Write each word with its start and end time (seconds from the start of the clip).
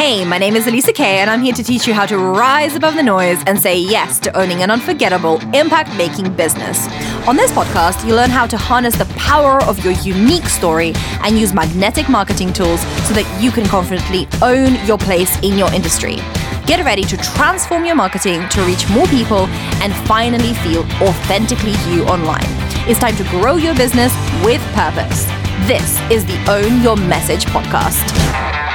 Hey, 0.00 0.24
my 0.24 0.38
name 0.38 0.56
is 0.56 0.64
Alisa 0.64 0.94
Kay, 0.94 1.18
and 1.18 1.28
I'm 1.28 1.42
here 1.42 1.52
to 1.52 1.62
teach 1.62 1.86
you 1.86 1.92
how 1.92 2.06
to 2.06 2.16
rise 2.16 2.74
above 2.74 2.94
the 2.94 3.02
noise 3.02 3.36
and 3.46 3.60
say 3.60 3.78
yes 3.78 4.18
to 4.20 4.34
owning 4.34 4.62
an 4.62 4.70
unforgettable, 4.70 5.38
impact 5.54 5.94
making 5.98 6.34
business. 6.36 6.88
On 7.28 7.36
this 7.36 7.52
podcast, 7.52 8.08
you 8.08 8.14
learn 8.14 8.30
how 8.30 8.46
to 8.46 8.56
harness 8.56 8.96
the 8.96 9.04
power 9.18 9.62
of 9.64 9.84
your 9.84 9.92
unique 9.92 10.46
story 10.46 10.94
and 11.22 11.38
use 11.38 11.52
magnetic 11.52 12.08
marketing 12.08 12.50
tools 12.50 12.80
so 13.06 13.12
that 13.12 13.28
you 13.42 13.50
can 13.50 13.66
confidently 13.66 14.26
own 14.40 14.82
your 14.86 14.96
place 14.96 15.38
in 15.42 15.58
your 15.58 15.70
industry. 15.74 16.16
Get 16.64 16.82
ready 16.82 17.02
to 17.02 17.18
transform 17.18 17.84
your 17.84 17.94
marketing 17.94 18.48
to 18.48 18.62
reach 18.62 18.88
more 18.88 19.06
people 19.08 19.48
and 19.84 19.94
finally 20.08 20.54
feel 20.64 20.80
authentically 21.02 21.74
you 21.92 22.04
online. 22.06 22.48
It's 22.88 23.00
time 23.00 23.16
to 23.16 23.24
grow 23.24 23.56
your 23.56 23.74
business 23.74 24.14
with 24.42 24.62
purpose. 24.72 25.26
This 25.68 26.00
is 26.10 26.24
the 26.24 26.42
Own 26.50 26.82
Your 26.82 26.96
Message 26.96 27.44
podcast. 27.44 28.69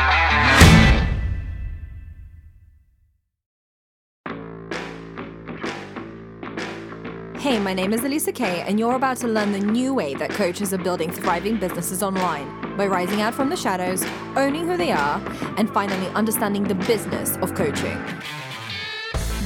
My 7.66 7.74
name 7.74 7.94
is 7.94 8.02
Alisa 8.02 8.32
Kay, 8.32 8.62
and 8.62 8.78
you're 8.78 8.94
about 8.94 9.18
to 9.18 9.28
learn 9.28 9.52
the 9.52 9.60
new 9.60 9.92
way 9.92 10.14
that 10.14 10.30
coaches 10.30 10.72
are 10.72 10.78
building 10.78 11.12
thriving 11.12 11.58
businesses 11.58 12.04
online 12.04 12.78
by 12.78 12.86
rising 12.86 13.22
out 13.22 13.34
from 13.34 13.50
the 13.50 13.58
shadows, 13.58 14.06
owning 14.36 14.68
who 14.68 14.78
they 14.78 14.92
are, 14.92 15.20
and 15.58 15.68
finally 15.72 16.08
understanding 16.10 16.64
the 16.64 16.76
business 16.76 17.38
of 17.38 17.56
coaching. 17.56 17.98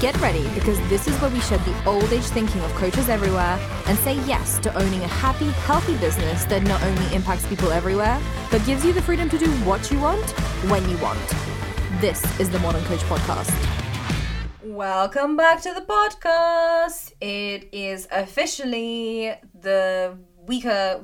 Get 0.01 0.19
ready 0.19 0.45
because 0.53 0.77
this 0.89 1.07
is 1.07 1.15
where 1.21 1.31
we 1.31 1.39
shed 1.39 1.61
the 1.61 1.85
old 1.85 2.11
age 2.11 2.25
thinking 2.25 2.59
of 2.59 2.73
coaches 2.73 3.07
everywhere 3.07 3.57
and 3.87 3.97
say 3.99 4.15
yes 4.25 4.59
to 4.59 4.77
owning 4.77 5.01
a 5.01 5.07
happy, 5.07 5.51
healthy 5.51 5.95
business 5.99 6.43
that 6.43 6.61
not 6.63 6.83
only 6.83 7.15
impacts 7.15 7.47
people 7.47 7.71
everywhere, 7.71 8.19
but 8.51 8.65
gives 8.65 8.83
you 8.83 8.91
the 8.91 9.01
freedom 9.01 9.29
to 9.29 9.37
do 9.37 9.49
what 9.63 9.89
you 9.91 9.99
want 10.01 10.29
when 10.69 10.87
you 10.89 10.97
want. 10.97 11.25
This 12.01 12.21
is 12.37 12.49
the 12.49 12.59
Modern 12.59 12.83
Coach 12.83 12.99
Podcast. 13.03 13.78
Welcome 14.79 15.35
back 15.35 15.61
to 15.63 15.73
the 15.73 15.81
podcast. 15.81 17.11
It 17.19 17.67
is 17.73 18.07
officially 18.13 19.33
the 19.53 20.17
week. 20.49 20.65
Uh, 20.65 20.99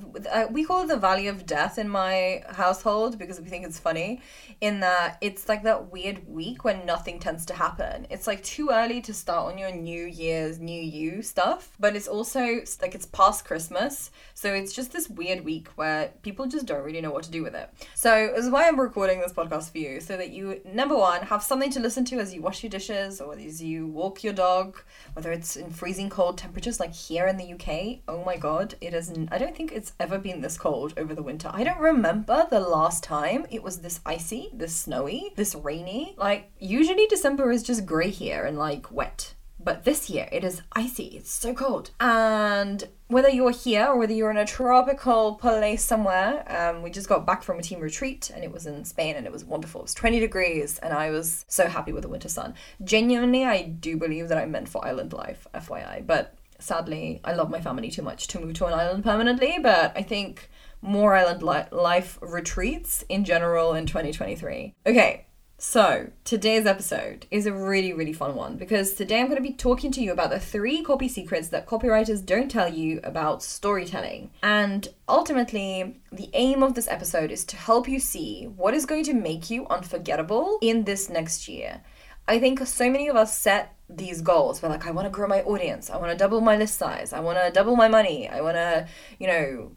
we 0.49 0.65
call 0.65 0.81
it 0.81 0.87
the 0.87 0.97
Valley 0.97 1.27
of 1.27 1.45
Death 1.45 1.77
in 1.77 1.87
my 1.87 2.43
household 2.49 3.19
because 3.19 3.39
we 3.39 3.47
think 3.47 3.63
it's 3.63 3.79
funny 3.79 4.21
in 4.59 4.79
that 4.79 5.19
it's 5.21 5.47
like 5.47 5.61
that 5.63 5.91
weird 5.91 6.27
week 6.27 6.63
when 6.63 6.83
nothing 6.85 7.19
tends 7.19 7.45
to 7.45 7.53
happen. 7.53 8.07
It's 8.09 8.25
like 8.25 8.43
too 8.43 8.69
early 8.71 9.01
to 9.01 9.13
start 9.13 9.53
on 9.53 9.59
your 9.59 9.71
New 9.71 10.05
Year's, 10.05 10.59
New 10.59 10.81
You 10.81 11.21
stuff, 11.21 11.75
but 11.79 11.95
it's 11.95 12.07
also 12.07 12.41
like 12.81 12.95
it's 12.95 13.05
past 13.05 13.45
Christmas. 13.45 14.09
So 14.33 14.51
it's 14.51 14.73
just 14.73 14.91
this 14.91 15.09
weird 15.09 15.45
week 15.45 15.67
where 15.75 16.11
people 16.23 16.47
just 16.47 16.65
don't 16.65 16.83
really 16.83 17.01
know 17.01 17.11
what 17.11 17.23
to 17.25 17.31
do 17.31 17.43
with 17.43 17.53
it. 17.53 17.69
So 17.93 18.31
this 18.35 18.45
is 18.45 18.51
why 18.51 18.67
I'm 18.67 18.79
recording 18.79 19.19
this 19.19 19.31
podcast 19.31 19.71
for 19.71 19.77
you 19.77 20.01
so 20.01 20.17
that 20.17 20.31
you, 20.31 20.59
number 20.65 20.97
one, 20.97 21.21
have 21.21 21.43
something 21.43 21.69
to 21.71 21.79
listen 21.79 22.03
to 22.05 22.19
as 22.19 22.33
you 22.33 22.41
wash 22.41 22.63
your 22.63 22.71
dishes 22.71 23.21
or 23.21 23.37
as 23.37 23.61
you 23.61 23.85
walk 23.85 24.23
your 24.23 24.33
dog, 24.33 24.81
whether 25.13 25.31
it's 25.31 25.55
in 25.55 25.69
freezing 25.69 26.09
cold 26.09 26.39
temperatures 26.39 26.79
like 26.79 26.93
here 26.93 27.27
in 27.27 27.37
the 27.37 27.53
UK. 27.53 27.99
Oh 28.07 28.23
my 28.25 28.37
God, 28.37 28.73
it 28.81 28.95
is, 28.95 29.13
I 29.35 29.37
don't 29.37 29.53
think 29.53 29.73
it's 29.73 29.91
ever 29.99 30.17
been 30.17 30.39
this 30.39 30.57
cold 30.57 30.93
over 30.95 31.13
the 31.13 31.21
winter. 31.21 31.51
I 31.51 31.65
don't 31.65 31.81
remember 31.81 32.47
the 32.49 32.61
last 32.61 33.03
time 33.03 33.45
it 33.49 33.61
was 33.61 33.79
this 33.79 33.99
icy 34.05 34.49
this 34.53 34.73
snowy, 34.73 35.33
this 35.35 35.53
rainy. 35.53 36.15
Like, 36.17 36.53
usually 36.57 37.05
December 37.07 37.51
is 37.51 37.61
just 37.61 37.85
grey 37.85 38.11
here 38.11 38.45
and 38.45 38.57
like 38.57 38.89
wet. 38.93 39.33
But 39.59 39.83
this 39.83 40.09
year 40.09 40.29
it 40.31 40.45
is 40.45 40.61
icy. 40.71 41.07
It's 41.17 41.31
so 41.31 41.53
cold. 41.53 41.91
And 41.99 42.87
whether 43.07 43.27
you're 43.27 43.51
here 43.51 43.87
or 43.87 43.97
whether 43.97 44.13
you're 44.13 44.31
in 44.31 44.37
a 44.37 44.45
tropical 44.45 45.35
place 45.35 45.83
somewhere, 45.83 46.45
um, 46.47 46.81
we 46.81 46.89
just 46.89 47.09
got 47.09 47.25
back 47.25 47.43
from 47.43 47.59
a 47.59 47.61
team 47.61 47.81
retreat 47.81 48.31
and 48.33 48.41
it 48.41 48.53
was 48.53 48.65
in 48.65 48.85
Spain 48.85 49.17
and 49.17 49.25
it 49.25 49.33
was 49.33 49.43
wonderful. 49.43 49.81
It 49.81 49.85
was 49.85 49.93
20 49.95 50.21
degrees 50.21 50.79
and 50.79 50.93
I 50.93 51.09
was 51.09 51.43
so 51.49 51.67
happy 51.67 51.91
with 51.91 52.03
the 52.03 52.09
winter 52.09 52.29
sun. 52.29 52.53
Genuinely, 52.85 53.43
I 53.43 53.63
do 53.63 53.97
believe 53.97 54.29
that 54.29 54.37
I'm 54.37 54.51
meant 54.51 54.69
for 54.69 54.85
island 54.87 55.11
life, 55.11 55.45
FYI. 55.53 56.07
But 56.07 56.35
sadly, 56.59 57.21
I 57.23 57.33
love 57.33 57.49
my 57.49 57.61
family 57.61 57.89
too 57.89 58.01
much 58.01 58.27
to 58.27 58.39
move 58.39 58.55
to 58.55 58.65
an 58.65 58.73
island 58.73 59.03
permanently. 59.03 59.57
But 59.61 59.93
I 59.95 60.01
think 60.01 60.49
more 60.81 61.15
island 61.15 61.41
li- 61.41 61.65
life 61.71 62.17
retreats 62.21 63.03
in 63.09 63.25
general 63.25 63.73
in 63.73 63.85
2023. 63.85 64.73
Okay, 64.85 65.25
so 65.57 66.11
today's 66.25 66.65
episode 66.65 67.27
is 67.31 67.45
a 67.45 67.53
really, 67.53 67.93
really 67.93 68.11
fun 68.11 68.35
one 68.35 68.57
because 68.57 68.93
today 68.93 69.21
I'm 69.21 69.27
going 69.27 69.41
to 69.41 69.49
be 69.49 69.53
talking 69.53 69.89
to 69.93 70.01
you 70.01 70.11
about 70.11 70.29
the 70.29 70.39
three 70.39 70.83
copy 70.83 71.07
secrets 71.07 71.47
that 71.49 71.65
copywriters 71.65 72.25
don't 72.25 72.51
tell 72.51 72.71
you 72.71 72.99
about 73.05 73.41
storytelling. 73.41 74.31
And 74.43 74.87
ultimately, 75.07 76.01
the 76.11 76.29
aim 76.33 76.61
of 76.61 76.75
this 76.75 76.89
episode 76.89 77.31
is 77.31 77.45
to 77.45 77.55
help 77.55 77.87
you 77.87 77.99
see 77.99 78.45
what 78.55 78.73
is 78.73 78.85
going 78.85 79.05
to 79.05 79.13
make 79.13 79.49
you 79.49 79.65
unforgettable 79.67 80.59
in 80.61 80.83
this 80.83 81.09
next 81.09 81.47
year. 81.47 81.81
I 82.27 82.39
think 82.39 82.65
so 82.65 82.89
many 82.89 83.07
of 83.07 83.15
us 83.15 83.37
set 83.37 83.75
these 83.89 84.21
goals. 84.21 84.61
We're 84.61 84.69
like, 84.69 84.87
I 84.87 84.91
want 84.91 85.05
to 85.05 85.11
grow 85.11 85.27
my 85.27 85.41
audience. 85.43 85.89
I 85.89 85.97
want 85.97 86.11
to 86.11 86.17
double 86.17 86.41
my 86.41 86.57
list 86.57 86.77
size. 86.77 87.13
I 87.13 87.19
want 87.19 87.37
to 87.37 87.51
double 87.51 87.75
my 87.75 87.87
money. 87.87 88.27
I 88.27 88.41
want 88.41 88.55
to, 88.55 88.87
you 89.19 89.27
know, 89.27 89.71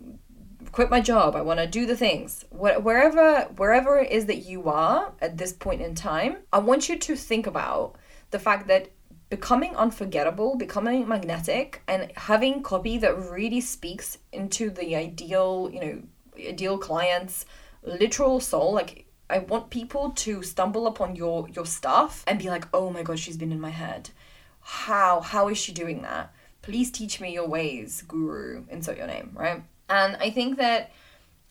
quit 0.72 0.91
my 0.91 1.00
job 1.00 1.34
i 1.37 1.41
want 1.41 1.58
to 1.58 1.66
do 1.66 1.87
the 1.87 1.97
things 1.97 2.44
wherever 2.50 3.42
wherever 3.56 3.98
it 3.98 4.10
is 4.10 4.26
that 4.26 4.38
you 4.38 4.69
are 4.69 5.12
at 5.20 5.38
this 5.38 5.53
point 5.53 5.81
in 5.81 5.94
time 5.94 6.37
i 6.53 6.58
want 6.58 6.88
you 6.88 6.98
to 6.98 7.16
think 7.16 7.47
about 7.47 7.94
the 8.31 8.38
fact 8.38 8.66
that 8.66 8.91
becoming 9.31 9.75
unforgettable 9.76 10.56
becoming 10.56 11.06
magnetic 11.08 11.82
and 11.87 12.10
having 12.16 12.62
copy 12.62 12.98
that 12.98 13.16
really 13.31 13.60
speaks 13.60 14.19
into 14.32 14.70
the 14.70 14.97
ideal 14.97 15.70
you 15.72 15.81
know 15.81 16.03
ideal 16.48 16.76
clients 16.76 17.47
literal 17.82 18.41
soul 18.41 18.72
like 18.72 19.06
i 19.31 19.39
want 19.39 19.71
people 19.71 20.11
to 20.11 20.43
stumble 20.43 20.87
upon 20.87 21.16
your 21.16 21.49
your 21.50 21.66
stuff 21.66 22.25
and 22.27 22.39
be 22.39 22.49
like 22.49 22.66
oh 22.72 22.91
my 22.91 23.03
god 23.03 23.19
she's 23.19 23.37
been 23.37 23.53
in 23.53 23.61
my 23.61 23.71
head. 23.71 24.11
How 24.61 25.21
how 25.21 25.49
is 25.49 25.59
she 25.59 25.72
doing 25.72 26.03
that? 26.03 26.33
Please 26.62 26.91
teach 26.91 27.21
me 27.21 27.33
your 27.33 27.49
ways 27.49 28.03
guru. 28.06 28.65
Insert 28.69 28.99
your 28.99 29.06
name 29.06 29.31
right? 29.34 29.62
And 29.88 30.17
I 30.17 30.31
think 30.31 30.59
that 30.59 30.91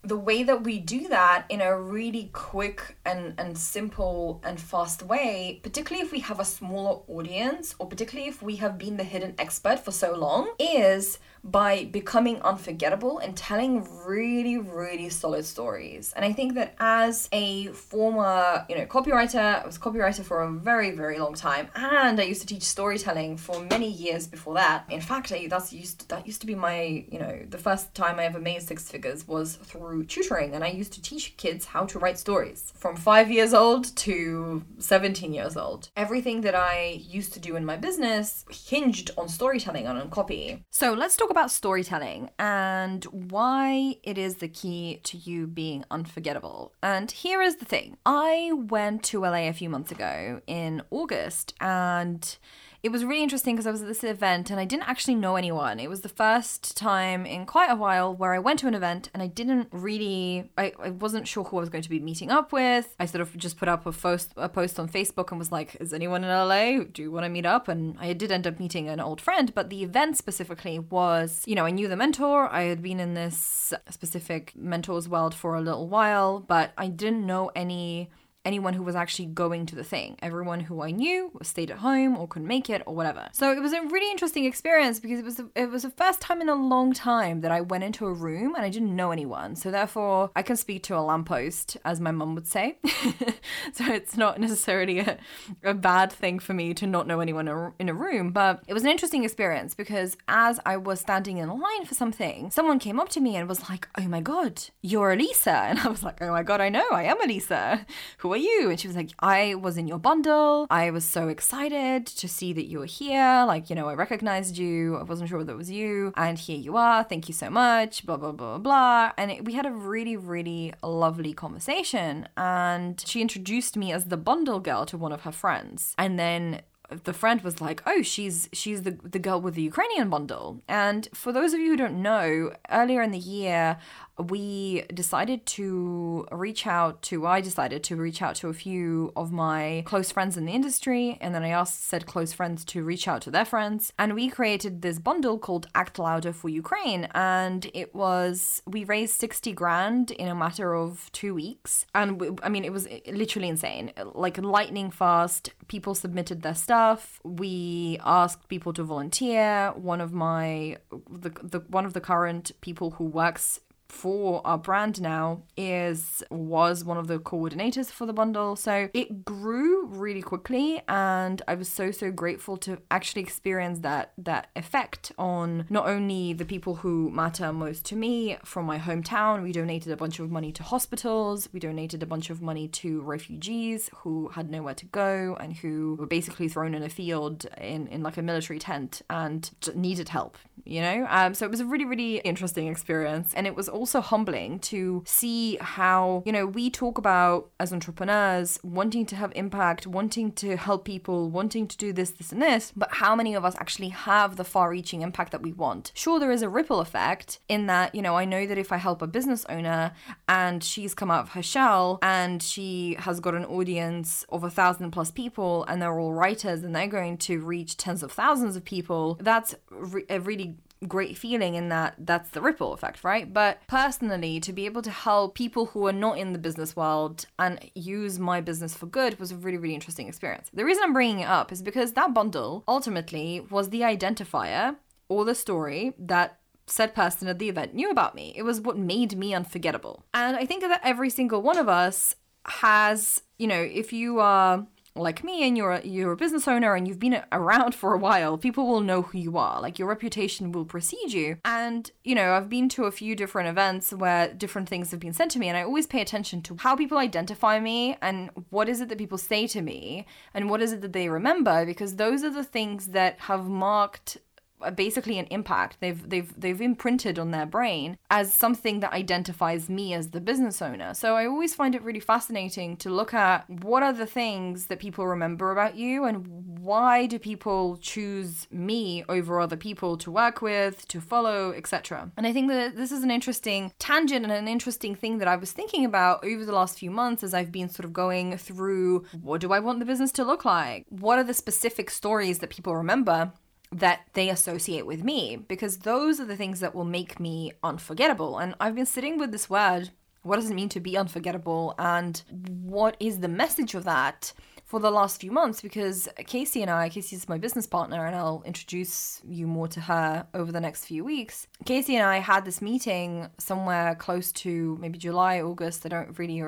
the 0.04 0.18
way 0.18 0.44
that 0.44 0.64
we 0.64 0.80
do 0.80 1.08
that 1.10 1.46
in 1.50 1.60
a 1.60 1.78
really 1.78 2.30
quick 2.32 2.96
and, 3.06 3.34
and 3.38 3.58
simple 3.58 4.40
and 4.44 4.60
fast 4.60 5.04
way, 5.04 5.60
particularly 5.64 6.06
if 6.06 6.12
we 6.12 6.20
have 6.20 6.40
a 6.40 6.46
smaller 6.46 7.02
audience, 7.10 7.76
or 7.78 7.88
particularly 7.88 8.30
if 8.30 8.42
we 8.42 8.56
have 8.58 8.78
been 8.78 8.96
the 8.96 9.04
hidden 9.04 9.34
expert 9.38 9.80
for 9.80 9.92
so 9.92 10.16
long, 10.16 10.54
is 10.60 11.20
by 11.48 11.86
becoming 11.86 12.42
unforgettable 12.42 13.20
and 13.20 13.36
telling 13.36 13.88
really, 14.06 14.58
really 14.58 15.10
solid 15.10 15.46
stories. 15.46 16.14
And 16.16 16.26
I 16.26 16.34
think 16.34 16.56
that 16.56 16.76
as 16.80 17.30
a 17.32 17.68
former, 17.68 18.66
you 18.70 18.78
know, 18.78 18.86
copywriter, 18.86 19.64
I 19.64 19.66
was 19.66 19.78
a 19.78 19.80
copywriter 19.80 20.24
for 20.24 20.42
a 20.42 20.52
very, 20.52 20.92
very 20.92 21.20
long 21.20 21.34
time, 21.34 21.70
and 21.76 22.20
I 22.20 22.24
used 22.24 22.42
to 22.42 22.48
teach 22.48 22.64
storytelling 22.64 23.38
for 23.38 23.62
many 23.62 23.90
years 23.90 24.28
before 24.28 24.56
that. 24.56 24.86
In 24.90 25.02
fact, 25.02 25.32
I, 25.32 25.48
that's 25.48 25.72
used 25.72 26.00
to, 26.00 26.08
that 26.10 26.28
used 26.28 26.42
to 26.42 26.48
be 26.48 26.56
my, 26.56 27.06
you 27.10 27.20
know, 27.20 27.40
the 27.50 27.58
first 27.58 27.96
time 27.96 28.20
I 28.20 28.26
ever 28.26 28.40
made 28.40 28.62
six 28.62 28.90
figures 28.90 29.28
was 29.28 29.56
through 29.56 30.06
tutoring, 30.06 30.54
and 30.54 30.64
I 30.64 30.70
used 30.70 30.94
to 30.94 31.02
teach 31.02 31.38
kids 31.38 31.66
how 31.66 31.86
to 31.86 32.00
write 32.00 32.20
stories 32.20 32.74
from 32.76 32.98
five 32.98 33.32
years 33.32 33.54
old 33.54 33.96
to 33.98 34.64
17 34.80 35.34
years 35.34 35.56
old. 35.56 35.90
Everything 35.96 36.42
that 36.42 36.56
I 36.56 37.02
used 37.08 37.34
to 37.34 37.40
do 37.40 37.56
in 37.56 37.64
my 37.66 37.78
business 37.78 38.44
hinged 38.50 39.12
on 39.18 39.30
storytelling 39.30 39.86
and 39.86 39.98
on 39.98 40.10
copy. 40.10 40.64
So 40.72 40.94
let's 40.94 41.16
talk 41.16 41.30
about 41.30 41.37
about 41.38 41.52
storytelling 41.52 42.32
and 42.40 43.04
why 43.06 43.96
it 44.02 44.18
is 44.18 44.38
the 44.38 44.48
key 44.48 45.00
to 45.04 45.18
you 45.18 45.46
being 45.46 45.86
unforgettable. 45.92 46.74
And 46.82 47.12
here 47.12 47.44
is 47.44 47.58
the 47.58 47.66
thing 47.66 47.98
I 48.08 48.54
went 48.56 49.04
to 49.04 49.22
LA 49.22 49.48
a 49.48 49.52
few 49.52 49.70
months 49.70 49.92
ago 49.92 50.42
in 50.48 50.82
August 50.90 51.54
and 51.62 52.38
it 52.84 52.90
was 52.90 53.04
really 53.04 53.24
interesting 53.24 53.56
because 53.56 53.68
I 53.68 53.72
was 53.72 53.82
at 53.82 53.88
this 53.88 54.04
event 54.04 54.50
and 54.50 54.60
I 54.60 54.66
didn't 54.66 54.88
actually 54.88 55.16
know 55.16 55.36
anyone. 55.36 55.80
It 55.80 55.90
was 55.90 56.02
the 56.02 56.10
first 56.10 56.78
time 56.78 57.26
in 57.26 57.46
quite 57.46 57.72
a 57.72 57.76
while 57.76 58.14
where 58.14 58.34
I 58.34 58.40
went 58.40 58.60
to 58.60 58.68
an 58.68 58.76
event 58.76 59.10
and 59.14 59.24
I 59.24 59.28
didn't 59.28 59.70
really, 59.72 60.50
I, 60.58 60.74
I 60.82 60.92
wasn't 60.92 61.28
sure 61.28 61.44
who 61.44 61.58
I 61.58 61.60
was 61.62 61.70
going 61.70 61.82
to 61.82 61.90
be 61.90 62.00
meeting 62.00 62.30
up 62.30 62.52
with. 62.52 62.96
I 63.00 63.06
sort 63.06 63.22
of 63.22 63.36
just 63.36 63.58
put 63.58 63.68
up 63.68 63.86
a 63.86 63.92
post, 63.92 64.32
a 64.38 64.48
post 64.48 64.80
on 64.80 64.88
Facebook 64.88 65.32
and 65.32 65.40
was 65.40 65.52
like, 65.52 65.76
is 65.80 65.94
anyone 65.94 66.24
in 66.24 66.30
LA? 66.30 66.84
Do 66.92 67.02
you 67.02 67.12
want 67.12 67.26
to 67.26 67.30
meet 67.30 67.46
up? 67.46 67.68
And 67.68 67.98
I 68.00 68.14
did 68.14 68.32
end 68.32 68.46
up 68.46 68.60
meeting 68.60 68.88
an 68.88 69.00
old 69.00 69.22
friend, 69.22 69.54
but 69.56 69.70
the 69.70 69.84
event 69.84 70.18
specifically 70.18 70.80
was, 70.80 71.44
you 71.48 71.56
know, 71.56 71.66
I 71.66 71.72
knew 71.72 71.88
the 71.88 71.96
mentor. 71.96 72.48
I 72.48 72.64
had 72.64 72.84
been 72.84 73.00
in 73.00 73.16
this 73.16 73.74
specific 73.90 74.54
mentor's 74.56 75.10
world 75.10 75.34
for 75.34 75.56
a 75.56 75.62
little 75.62 75.88
while, 75.88 76.40
but 76.40 76.74
I 76.78 76.88
didn't 76.88 77.26
know 77.26 77.52
any 77.56 78.10
anyone 78.48 78.74
who 78.74 78.82
was 78.82 78.96
actually 78.96 79.26
going 79.26 79.66
to 79.68 79.76
the 79.76 79.84
thing. 79.84 80.16
Everyone 80.22 80.62
who 80.62 80.82
I 80.82 80.92
knew 80.92 81.32
stayed 81.44 81.70
at 81.70 81.80
home 81.80 82.18
or 82.18 82.28
couldn't 82.28 82.48
make 82.48 82.70
it 82.70 82.82
or 82.86 82.96
whatever. 82.96 83.28
So 83.34 83.52
it 83.52 83.62
was 83.62 83.74
a 83.74 83.82
really 83.82 84.10
interesting 84.10 84.46
experience 84.46 85.00
because 85.02 85.20
it 85.20 85.26
was 85.26 85.36
the, 85.36 85.50
it 85.54 85.70
was 85.70 85.84
the 85.84 85.90
first 85.90 86.22
time 86.22 86.42
in 86.42 86.48
a 86.48 86.56
long 86.56 86.94
time 86.94 87.42
that 87.42 87.52
I 87.52 87.60
went 87.60 87.84
into 87.84 88.06
a 88.06 88.14
room 88.14 88.56
and 88.56 88.64
I 88.64 88.70
didn't 88.70 88.96
know 88.96 89.12
anyone. 89.12 89.58
So 89.58 89.70
therefore, 89.70 90.32
I 90.36 90.42
can 90.42 90.56
speak 90.56 90.84
to 90.84 90.98
a 90.98 91.02
lamppost, 91.02 91.76
as 91.84 92.00
my 92.00 92.12
mum 92.12 92.36
would 92.36 92.48
say. 92.48 92.78
so 93.74 93.86
it's 93.92 94.16
not 94.16 94.40
necessarily 94.40 95.00
a, 95.00 95.18
a 95.64 95.74
bad 95.74 96.12
thing 96.12 96.40
for 96.40 96.54
me 96.54 96.74
to 96.76 96.88
not 96.88 97.06
know 97.06 97.20
anyone 97.20 97.74
in 97.80 97.90
a 97.90 97.94
room, 97.94 98.32
but 98.32 98.64
it 98.68 98.74
was 98.74 98.84
an 98.84 98.90
interesting 98.90 99.26
experience 99.26 99.76
because 99.76 100.16
as 100.30 100.60
I 100.66 100.78
was 100.78 101.02
standing 101.02 101.38
in 101.38 101.50
line 101.50 101.86
for 101.86 101.96
something, 101.96 102.50
someone 102.52 102.80
came 102.80 103.00
up 103.00 103.10
to 103.10 103.20
me 103.20 103.36
and 103.36 103.50
was 103.50 103.70
like, 103.70 103.90
"Oh 103.98 104.08
my 104.08 104.22
god, 104.22 104.64
you're 104.82 105.16
Alisa," 105.16 105.48
and 105.70 105.80
I 105.80 105.90
was 105.90 106.04
like, 106.04 106.22
"Oh 106.22 106.32
my 106.32 106.44
god, 106.44 106.62
I 106.62 106.70
know, 106.70 106.88
I 106.92 107.04
am 107.04 107.20
Alisa. 107.22 107.86
Who 108.20 108.34
you? 108.38 108.70
And 108.70 108.80
she 108.80 108.88
was 108.88 108.96
like, 108.96 109.12
I 109.20 109.56
was 109.56 109.78
in 109.78 109.88
your 109.88 110.00
bundle. 110.00 110.68
I 110.70 110.92
was 110.92 111.06
so 111.06 111.28
excited 111.28 112.06
to 112.08 112.28
see 112.28 112.54
that 112.54 112.66
you 112.66 112.80
were 112.80 112.86
here. 112.86 113.44
Like, 113.46 113.70
you 113.70 113.76
know, 113.76 113.90
I 113.90 113.94
recognized 113.94 114.58
you. 114.58 114.98
I 114.98 115.04
wasn't 115.04 115.30
sure 115.30 115.44
that 115.44 115.58
was 115.58 115.70
you. 115.70 116.14
And 116.16 116.38
here 116.38 116.58
you 116.58 116.78
are. 116.78 117.04
Thank 117.04 117.28
you 117.28 117.34
so 117.34 117.50
much. 117.50 118.06
Blah, 118.06 118.18
blah, 118.18 118.32
blah, 118.32 118.58
blah. 118.58 119.12
And 119.18 119.32
it, 119.32 119.46
we 119.46 119.54
had 119.54 119.66
a 119.66 119.72
really, 119.72 120.18
really 120.18 120.74
lovely 120.84 121.34
conversation. 121.34 122.28
And 122.38 123.04
she 123.06 123.22
introduced 123.22 123.76
me 123.76 123.92
as 123.92 124.06
the 124.06 124.18
bundle 124.18 124.60
girl 124.60 124.86
to 124.88 124.98
one 124.98 125.12
of 125.12 125.22
her 125.22 125.32
friends. 125.32 125.94
And 125.98 126.20
then 126.20 126.62
the 126.90 127.14
friend 127.14 127.42
was 127.42 127.60
like, 127.60 127.82
"Oh, 127.86 128.02
she's 128.02 128.50
she's 128.54 128.84
the 128.84 128.92
the 129.04 129.20
girl 129.20 129.42
with 129.42 129.56
the 129.56 129.62
Ukrainian 129.62 130.10
bundle." 130.10 130.62
And 130.68 131.08
for 131.14 131.32
those 131.34 131.54
of 131.54 131.60
you 131.60 131.72
who 131.72 131.78
don't 131.78 132.02
know, 132.02 132.54
earlier 132.72 133.02
in 133.02 133.12
the 133.12 133.18
year, 133.18 133.78
we 134.18 134.84
decided 134.94 135.46
to 135.46 136.26
reach 136.32 136.66
out 136.66 137.02
to 137.04 137.28
I 137.28 137.42
decided 137.42 137.84
to 137.86 137.96
reach 137.98 138.22
out 138.22 138.36
to 138.36 138.48
a 138.48 138.54
few 138.54 139.12
of 139.16 139.32
my 139.32 139.84
close 139.86 140.12
friends 140.12 140.38
in 140.38 140.46
the 140.46 140.54
industry. 140.54 141.18
And 141.20 141.36
then 141.36 141.44
I 141.44 141.50
asked 141.50 141.86
said 141.86 142.06
close 142.06 142.32
friends 142.32 142.64
to 142.66 142.84
reach 142.84 143.08
out 143.08 143.22
to 143.24 143.32
their 143.32 143.46
friends. 143.46 143.92
And 144.00 144.16
we 144.16 144.30
created 144.30 144.82
this 144.82 144.98
bundle 144.98 145.38
called 145.38 145.68
Act 145.76 146.00
Louder 146.00 146.32
for 146.32 146.48
Ukraine. 146.50 147.10
And 147.14 147.70
it 147.74 147.94
was 147.94 148.62
we 148.66 148.86
raised 148.86 149.20
60 149.20 149.52
grand 149.52 150.12
in 150.12 150.30
a 150.30 150.36
matter 150.36 150.74
of 150.74 151.12
2 151.12 151.34
weeks. 151.36 151.86
And 151.94 152.20
we, 152.20 152.30
I 152.42 152.50
mean 152.50 152.64
it 152.64 152.72
was 152.72 152.88
literally 153.08 153.50
insane. 153.50 153.92
Like 154.14 154.38
lightning 154.38 154.90
fast. 154.90 155.52
People 155.68 155.94
submitted 155.94 156.44
their 156.44 156.56
stuff 156.56 156.77
we 157.24 158.00
asked 158.04 158.48
people 158.48 158.74
to 158.74 158.84
volunteer. 158.84 159.72
One 159.76 160.02
of 160.02 160.14
my 160.14 160.78
the, 161.10 161.30
the 161.44 161.60
one 161.68 161.86
of 161.86 161.94
the 161.94 162.02
current 162.02 162.52
people 162.62 162.92
who 162.92 163.06
works 163.06 163.60
for 163.90 164.46
our 164.46 164.58
brand 164.58 165.02
now 165.02 165.44
is 165.56 166.24
was 166.30 166.84
one 166.84 166.98
of 166.98 167.08
the 167.08 167.20
coordinators 167.20 167.88
for 167.88 168.06
the 168.06 168.14
bundle. 168.14 168.56
So 168.56 168.90
it 168.94 169.26
grew 169.26 169.86
really 169.88 170.22
quickly 170.22 170.82
and 170.88 171.42
i 171.48 171.54
was 171.56 171.70
so 171.70 171.92
so 171.92 172.12
grateful 172.12 172.58
to 172.58 172.78
actually 172.92 173.22
experience 173.22 173.80
that 173.80 174.12
that 174.18 174.48
effect 174.56 175.12
on 175.18 175.66
not 175.70 175.88
only 175.88 176.34
the 176.34 176.46
people 176.46 176.76
who 176.76 177.10
matter 177.10 177.52
most 177.52 177.86
to 177.86 177.96
me 177.96 178.38
from 178.44 178.66
my 178.66 178.78
hometown. 178.80 179.44
We 179.44 179.52
donated 179.52 179.92
a 179.92 179.98
bunch 179.98 180.20
of 180.20 180.30
money 180.32 180.52
to 180.54 180.64
hospitals. 180.64 181.50
We 181.54 181.60
donated 181.60 182.04
a 182.04 182.06
bunch 182.06 182.30
of 182.30 182.42
money 182.42 182.68
to 182.70 183.02
refugees 183.02 183.90
who 183.98 184.30
had 184.30 184.50
nowhere 184.50 184.76
to 184.76 184.86
go 184.86 185.38
and 185.40 185.54
who 185.54 185.96
were 186.00 186.08
basically 186.08 186.48
thrown 186.50 186.74
in 186.74 186.84
a 186.84 186.90
field 186.90 187.46
in 187.60 187.88
in 187.88 188.04
like 188.04 188.18
a 188.18 188.22
military 188.22 188.60
tent 188.60 189.02
and 189.10 189.52
needed 189.76 190.10
help 190.10 190.38
you 190.66 190.82
know? 190.82 191.08
Um 191.10 191.34
so 191.34 191.46
it 191.46 191.52
was 191.52 191.60
a 191.60 191.66
really 191.66 191.86
really 191.86 192.18
interesting 192.18 192.68
experience. 192.68 193.34
And 193.34 193.48
it 193.48 193.56
was 193.56 193.70
also 193.78 194.02
humbling 194.02 194.60
to 194.60 195.04
see 195.06 195.58
how, 195.62 196.24
you 196.26 196.32
know, 196.32 196.46
we 196.46 196.70
talk 196.70 196.98
about 196.98 197.50
as 197.60 197.72
entrepreneurs 197.72 198.60
wanting 198.64 199.06
to 199.06 199.16
have 199.16 199.32
impact, 199.36 199.88
wanting 199.88 200.32
to 200.34 200.58
help 200.58 200.86
people, 200.86 201.30
wanting 201.30 201.68
to 201.68 201.78
do 201.78 201.94
this, 201.94 202.12
this, 202.12 202.32
and 202.32 202.42
this, 202.42 202.74
but 202.76 202.90
how 202.92 203.16
many 203.16 203.36
of 203.36 203.46
us 203.46 203.56
actually 203.56 203.90
have 203.90 204.36
the 204.36 204.44
far 204.44 204.70
reaching 204.70 205.02
impact 205.02 205.32
that 205.32 205.42
we 205.42 205.54
want? 205.54 205.92
Sure, 205.94 206.20
there 206.20 206.32
is 206.32 206.42
a 206.42 206.50
ripple 206.50 206.80
effect 206.80 207.40
in 207.48 207.68
that, 207.68 207.94
you 207.94 208.02
know, 208.02 208.16
I 208.16 208.26
know 208.26 208.46
that 208.46 208.58
if 208.58 208.72
I 208.72 208.78
help 208.78 209.02
a 209.02 209.08
business 209.08 209.46
owner 209.50 209.94
and 210.28 210.64
she's 210.64 210.94
come 210.94 211.12
out 211.12 211.24
of 211.24 211.30
her 211.30 211.44
shell 211.44 212.00
and 212.02 212.42
she 212.42 212.96
has 213.00 213.20
got 213.20 213.36
an 213.36 213.46
audience 213.46 214.26
of 214.30 214.44
a 214.44 214.50
thousand 214.50 214.92
plus 214.92 215.12
people 215.12 215.64
and 215.66 215.82
they're 215.82 216.00
all 216.00 216.14
writers 216.14 216.64
and 216.64 216.76
they're 216.76 216.88
going 216.88 217.18
to 217.20 217.40
reach 217.40 217.78
tens 217.78 218.04
of 218.04 218.12
thousands 218.12 218.56
of 218.56 218.66
people, 218.66 219.18
that's 219.22 219.56
re- 219.70 220.06
a 220.10 220.20
really 220.20 220.56
great 220.88 221.18
feeling 221.18 221.56
in 221.56 221.70
that 221.70 221.96
that's 221.98 222.30
the 222.32 222.42
ripple 222.42 222.74
effect, 222.74 223.04
right? 223.04 223.32
But 223.34 223.60
personally, 223.68 224.40
to 224.42 224.54
be 224.54 224.66
able 224.66 224.82
to 224.84 224.92
help 224.92 225.36
people 225.36 225.68
who 225.68 225.88
are 225.88 225.94
not 225.94 226.18
in 226.18 226.34
the 226.34 226.40
business 226.40 226.76
world 226.76 227.26
and 227.40 227.60
use 227.74 228.20
my 228.20 228.42
business 228.42 228.76
for 228.76 228.86
good 228.86 229.20
was 229.20 229.32
a 229.32 229.36
really, 229.36 229.58
really 229.58 229.74
interesting 229.74 230.08
experience. 230.08 230.50
The 230.54 230.66
reason 230.66 230.84
I'm 230.84 230.94
bringing 230.94 231.22
it 231.22 231.30
up 231.30 231.52
is 231.52 231.62
because 231.62 231.94
that 231.94 232.14
bundle 232.14 232.64
ultimately 232.68 233.46
was 233.50 233.70
the 233.70 233.82
identifier 233.82 234.76
or 235.10 235.26
the 235.26 235.36
story 235.36 235.94
that 235.98 236.40
said 236.68 236.94
person 236.94 237.28
at 237.28 237.40
the 237.40 237.50
event 237.50 237.74
knew 237.74 237.90
about 237.90 238.14
me. 238.14 238.34
It 238.36 238.44
was 238.44 238.60
what 238.60 238.78
made 238.78 239.18
me 239.18 239.34
unforgettable. 239.34 240.04
And 240.14 240.36
I 240.36 240.46
think 240.46 240.62
that 240.62 240.82
every 240.84 241.10
single 241.10 241.42
one 241.42 241.58
of 241.58 241.70
us 241.70 242.16
has, 242.46 243.22
you 243.38 243.48
know, 243.48 243.62
if 243.62 243.94
you 243.94 244.20
are 244.20 244.68
like 244.98 245.24
me 245.24 245.48
and 245.48 245.58
you're 245.58 245.74
a, 245.74 245.86
you're 245.86 246.12
a 246.12 246.18
business 246.18 246.48
owner 246.48 246.76
and 246.76 246.88
you've 246.88 247.00
been 247.00 247.22
around 247.32 247.76
for 247.76 247.94
a 247.94 247.98
while, 247.98 248.38
people 248.38 248.68
will 248.68 248.82
know 248.82 249.02
who 249.02 249.18
you 249.18 249.38
are. 249.38 249.62
Like 249.62 249.80
your 249.80 249.88
reputation 249.88 250.52
will 250.52 250.66
precede 250.66 251.14
you. 251.14 251.38
And, 251.46 251.90
you 252.04 252.16
know, 252.16 252.34
I've 252.34 252.50
been 252.50 252.70
to 252.70 252.86
a 252.86 252.92
few 252.92 253.16
different 253.16 253.50
events 253.50 253.94
where 253.94 254.34
different 254.34 254.70
things 254.70 254.92
have 254.92 255.00
been 255.00 255.14
said 255.14 255.30
to 255.32 255.40
me 255.40 255.48
and 255.48 255.58
I 255.58 255.64
always 255.64 255.88
pay 255.88 256.02
attention 256.02 256.42
to 256.44 256.58
how 256.60 256.76
people 256.76 256.98
identify 256.98 257.60
me 257.60 257.98
and 258.02 258.30
what 258.50 258.70
is 258.70 258.82
it 258.82 258.90
that 258.90 258.98
people 258.98 259.18
say 259.18 259.48
to 259.48 259.62
me 259.62 260.06
and 260.34 260.50
what 260.50 260.62
is 260.62 260.74
it 260.74 260.82
that 260.82 260.94
they 260.94 261.10
remember 261.10 261.66
because 261.66 261.96
those 261.96 262.24
are 262.24 262.30
the 262.30 262.44
things 262.44 262.88
that 262.88 263.20
have 263.22 263.48
marked 263.48 264.18
Uh, 264.62 264.72
basically 264.72 265.20
an 265.20 265.28
impact. 265.28 265.78
They've 265.80 266.10
they've 266.10 266.34
they've 266.40 266.62
imprinted 266.62 267.20
on 267.20 267.32
their 267.32 267.46
brain 267.46 267.98
as 268.10 268.34
something 268.34 268.80
that 268.80 268.94
identifies 268.94 269.70
me 269.70 269.94
as 269.94 270.10
the 270.10 270.22
business 270.22 270.62
owner. 270.62 270.94
So 270.94 271.16
i 271.16 271.26
always 271.26 271.54
find 271.54 271.76
it 271.76 271.82
really 271.84 272.00
fascinating 272.00 272.78
to 272.78 272.90
look 272.90 273.14
at 273.14 273.50
what 273.50 273.84
are 273.84 273.94
the 273.94 274.06
things 274.06 274.68
that 274.68 274.80
people 274.80 275.08
remember 275.08 275.52
about 275.52 275.76
you 275.76 276.06
and 276.06 276.26
why 276.60 277.06
do 277.06 277.20
people 277.20 277.78
choose 277.78 278.48
me 278.52 279.04
over 279.08 279.40
other 279.40 279.56
people 279.56 279.98
to 279.98 280.12
work 280.12 280.42
with 280.42 280.88
to 280.88 281.00
follow 281.00 281.52
etc 281.52 282.12
and 282.18 282.28
i 282.28 282.34
think 282.34 282.50
that 282.50 282.76
this 282.76 282.92
is 282.92 283.04
an 283.04 283.12
interesting 283.12 283.72
tangent 283.80 284.26
and 284.26 284.34
an 284.34 284.48
interesting 284.48 284.96
thing 284.96 285.18
that 285.18 285.28
i 285.28 285.36
was 285.36 285.52
thinking 285.52 285.86
about 285.86 286.24
over 286.26 286.44
the 286.46 286.52
last 286.52 286.78
few 286.78 286.92
months 286.92 287.24
as 287.24 287.34
i've 287.34 287.52
been 287.52 287.70
sort 287.70 287.86
of 287.86 287.94
going 287.94 288.38
through 288.38 289.06
what 289.22 289.42
do 289.42 289.54
i 289.54 289.60
want 289.60 289.80
the 289.80 289.86
business 289.86 290.12
to 290.12 290.24
look 290.24 290.46
like? 290.46 290.86
What 290.90 291.20
are 291.20 291.24
the 291.24 291.34
specific 291.34 291.90
stories 291.90 292.40
that 292.40 292.50
people 292.50 292.76
remember 292.76 293.32
that 293.72 294.02
they 294.14 294.30
associate 294.30 294.86
with 294.86 295.04
me 295.04 295.36
because 295.36 295.80
those 295.80 296.20
are 296.20 296.26
the 296.26 296.38
things 296.38 296.60
that 296.62 296.74
will 296.74 296.86
make 296.86 297.20
me 297.20 297.52
unforgettable. 297.64 298.38
And 298.38 298.56
I've 298.60 298.76
been 298.76 298.86
sitting 298.86 299.18
with 299.18 299.32
this 299.32 299.50
word 299.50 299.92
what 300.28 300.36
does 300.36 300.50
it 300.50 300.56
mean 300.56 300.70
to 300.70 300.82
be 300.82 300.98
unforgettable 300.98 301.74
and 301.80 302.22
what 302.62 302.98
is 303.00 303.20
the 303.20 303.30
message 303.30 303.76
of 303.76 303.86
that 303.86 304.34
for 304.66 304.82
the 304.82 304.92
last 304.92 305.22
few 305.22 305.32
months 305.32 305.62
because 305.62 306.10
Casey 306.28 306.62
and 306.62 306.70
I, 306.70 306.90
Casey 306.90 307.16
is 307.16 307.30
my 307.30 307.38
business 307.38 307.66
partner, 307.66 308.06
and 308.06 308.14
I'll 308.14 308.44
introduce 308.46 309.22
you 309.26 309.48
more 309.48 309.70
to 309.70 309.80
her 309.80 310.28
over 310.34 310.52
the 310.52 310.60
next 310.60 310.86
few 310.86 311.06
weeks. 311.06 311.48
Casey 311.66 311.96
and 311.96 312.06
I 312.06 312.18
had 312.18 312.44
this 312.44 312.62
meeting 312.62 313.30
somewhere 313.38 313.96
close 313.96 314.34
to 314.34 314.78
maybe 314.82 314.98
July, 314.98 315.42
August. 315.42 315.86
I 315.86 315.90
don't 315.90 316.20
really 316.20 316.44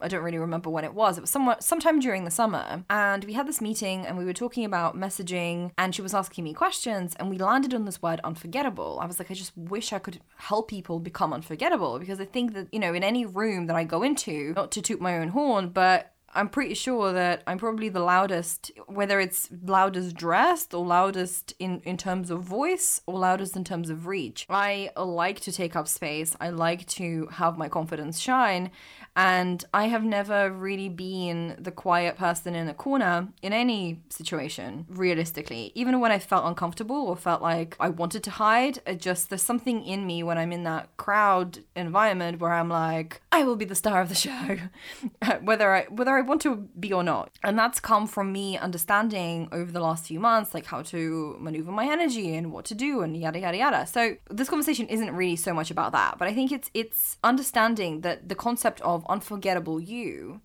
I 0.00 0.08
don't 0.08 0.22
really 0.22 0.38
remember 0.38 0.70
when 0.70 0.84
it 0.84 0.94
was. 0.94 1.18
It 1.18 1.22
was 1.22 1.64
sometime 1.64 2.00
during 2.00 2.24
the 2.24 2.30
summer. 2.30 2.84
And 2.90 3.24
we 3.24 3.34
had 3.34 3.46
this 3.46 3.60
meeting 3.60 4.06
and 4.06 4.16
we 4.16 4.24
were 4.24 4.32
talking 4.32 4.64
about 4.64 4.96
messaging 4.96 5.72
and 5.78 5.94
she 5.94 6.02
was 6.02 6.14
asking 6.14 6.44
me 6.44 6.54
questions 6.54 7.14
and 7.18 7.30
we 7.30 7.38
landed 7.38 7.74
on 7.74 7.84
this 7.84 8.02
word 8.02 8.20
unforgettable. 8.24 8.98
I 9.00 9.06
was 9.06 9.18
like, 9.18 9.30
I 9.30 9.34
just 9.34 9.56
wish 9.56 9.92
I 9.92 9.98
could 9.98 10.20
help 10.36 10.68
people 10.68 10.98
become 10.98 11.32
unforgettable 11.32 11.98
because 11.98 12.20
I 12.20 12.24
think 12.24 12.54
that, 12.54 12.68
you 12.72 12.78
know, 12.78 12.94
in 12.94 13.04
any 13.04 13.26
room 13.26 13.66
that 13.66 13.76
I 13.76 13.84
go 13.84 14.02
into, 14.02 14.52
not 14.54 14.72
to 14.72 14.82
toot 14.82 15.00
my 15.00 15.18
own 15.18 15.28
horn, 15.28 15.70
but 15.70 16.14
I'm 16.32 16.48
pretty 16.48 16.74
sure 16.74 17.12
that 17.12 17.42
I'm 17.46 17.58
probably 17.58 17.88
the 17.88 18.00
loudest, 18.00 18.70
whether 18.86 19.18
it's 19.18 19.48
loudest 19.64 20.14
dressed 20.14 20.72
or 20.72 20.86
loudest 20.86 21.54
in, 21.58 21.80
in 21.80 21.96
terms 21.96 22.30
of 22.30 22.42
voice 22.42 23.00
or 23.06 23.18
loudest 23.18 23.56
in 23.56 23.64
terms 23.64 23.90
of 23.90 24.06
reach. 24.06 24.46
I 24.48 24.90
like 24.96 25.40
to 25.40 25.52
take 25.52 25.74
up 25.74 25.88
space. 25.88 26.36
I 26.40 26.50
like 26.50 26.86
to 26.86 27.26
have 27.32 27.58
my 27.58 27.68
confidence 27.68 28.20
shine. 28.20 28.70
And 29.16 29.64
I 29.74 29.86
have 29.88 30.04
never 30.04 30.50
really 30.50 30.88
been 30.88 31.56
the 31.58 31.70
quiet 31.70 32.16
person 32.16 32.54
in 32.54 32.68
a 32.68 32.74
corner 32.74 33.28
in 33.42 33.52
any 33.52 34.02
situation, 34.08 34.86
realistically. 34.88 35.72
Even 35.74 36.00
when 36.00 36.12
I 36.12 36.18
felt 36.18 36.46
uncomfortable 36.46 36.96
or 36.96 37.16
felt 37.16 37.42
like 37.42 37.76
I 37.80 37.88
wanted 37.88 38.22
to 38.24 38.30
hide, 38.30 38.80
it 38.86 39.00
just 39.00 39.28
there's 39.28 39.42
something 39.42 39.84
in 39.84 40.06
me 40.06 40.22
when 40.22 40.38
I'm 40.38 40.52
in 40.52 40.64
that 40.64 40.96
crowd 40.96 41.60
environment 41.74 42.40
where 42.40 42.52
I'm 42.52 42.68
like, 42.68 43.20
I 43.32 43.42
will 43.44 43.56
be 43.56 43.64
the 43.64 43.74
star 43.74 44.00
of 44.00 44.08
the 44.08 44.14
show. 44.14 44.58
whether 45.42 45.74
I 45.74 45.84
whether 45.84 46.16
I 46.16 46.20
want 46.20 46.40
to 46.42 46.68
be 46.78 46.92
or 46.92 47.02
not. 47.02 47.32
And 47.42 47.58
that's 47.58 47.80
come 47.80 48.06
from 48.06 48.32
me 48.32 48.58
understanding 48.58 49.48
over 49.52 49.72
the 49.72 49.80
last 49.80 50.06
few 50.06 50.20
months 50.20 50.54
like 50.54 50.66
how 50.66 50.82
to 50.82 51.36
maneuver 51.40 51.72
my 51.72 51.90
energy 51.90 52.34
and 52.34 52.52
what 52.52 52.64
to 52.66 52.74
do 52.74 53.00
and 53.00 53.16
yada 53.16 53.40
yada 53.40 53.56
yada. 53.56 53.86
So 53.86 54.16
this 54.30 54.48
conversation 54.48 54.86
isn't 54.86 55.14
really 55.14 55.36
so 55.36 55.52
much 55.52 55.70
about 55.70 55.92
that, 55.92 56.18
but 56.18 56.28
I 56.28 56.34
think 56.34 56.52
it's 56.52 56.70
it's 56.74 57.18
understanding 57.24 58.02
that 58.02 58.28
the 58.28 58.34
concept 58.34 58.80
of 59.00 59.06
unforgettable 59.08 59.80
you 59.80 60.40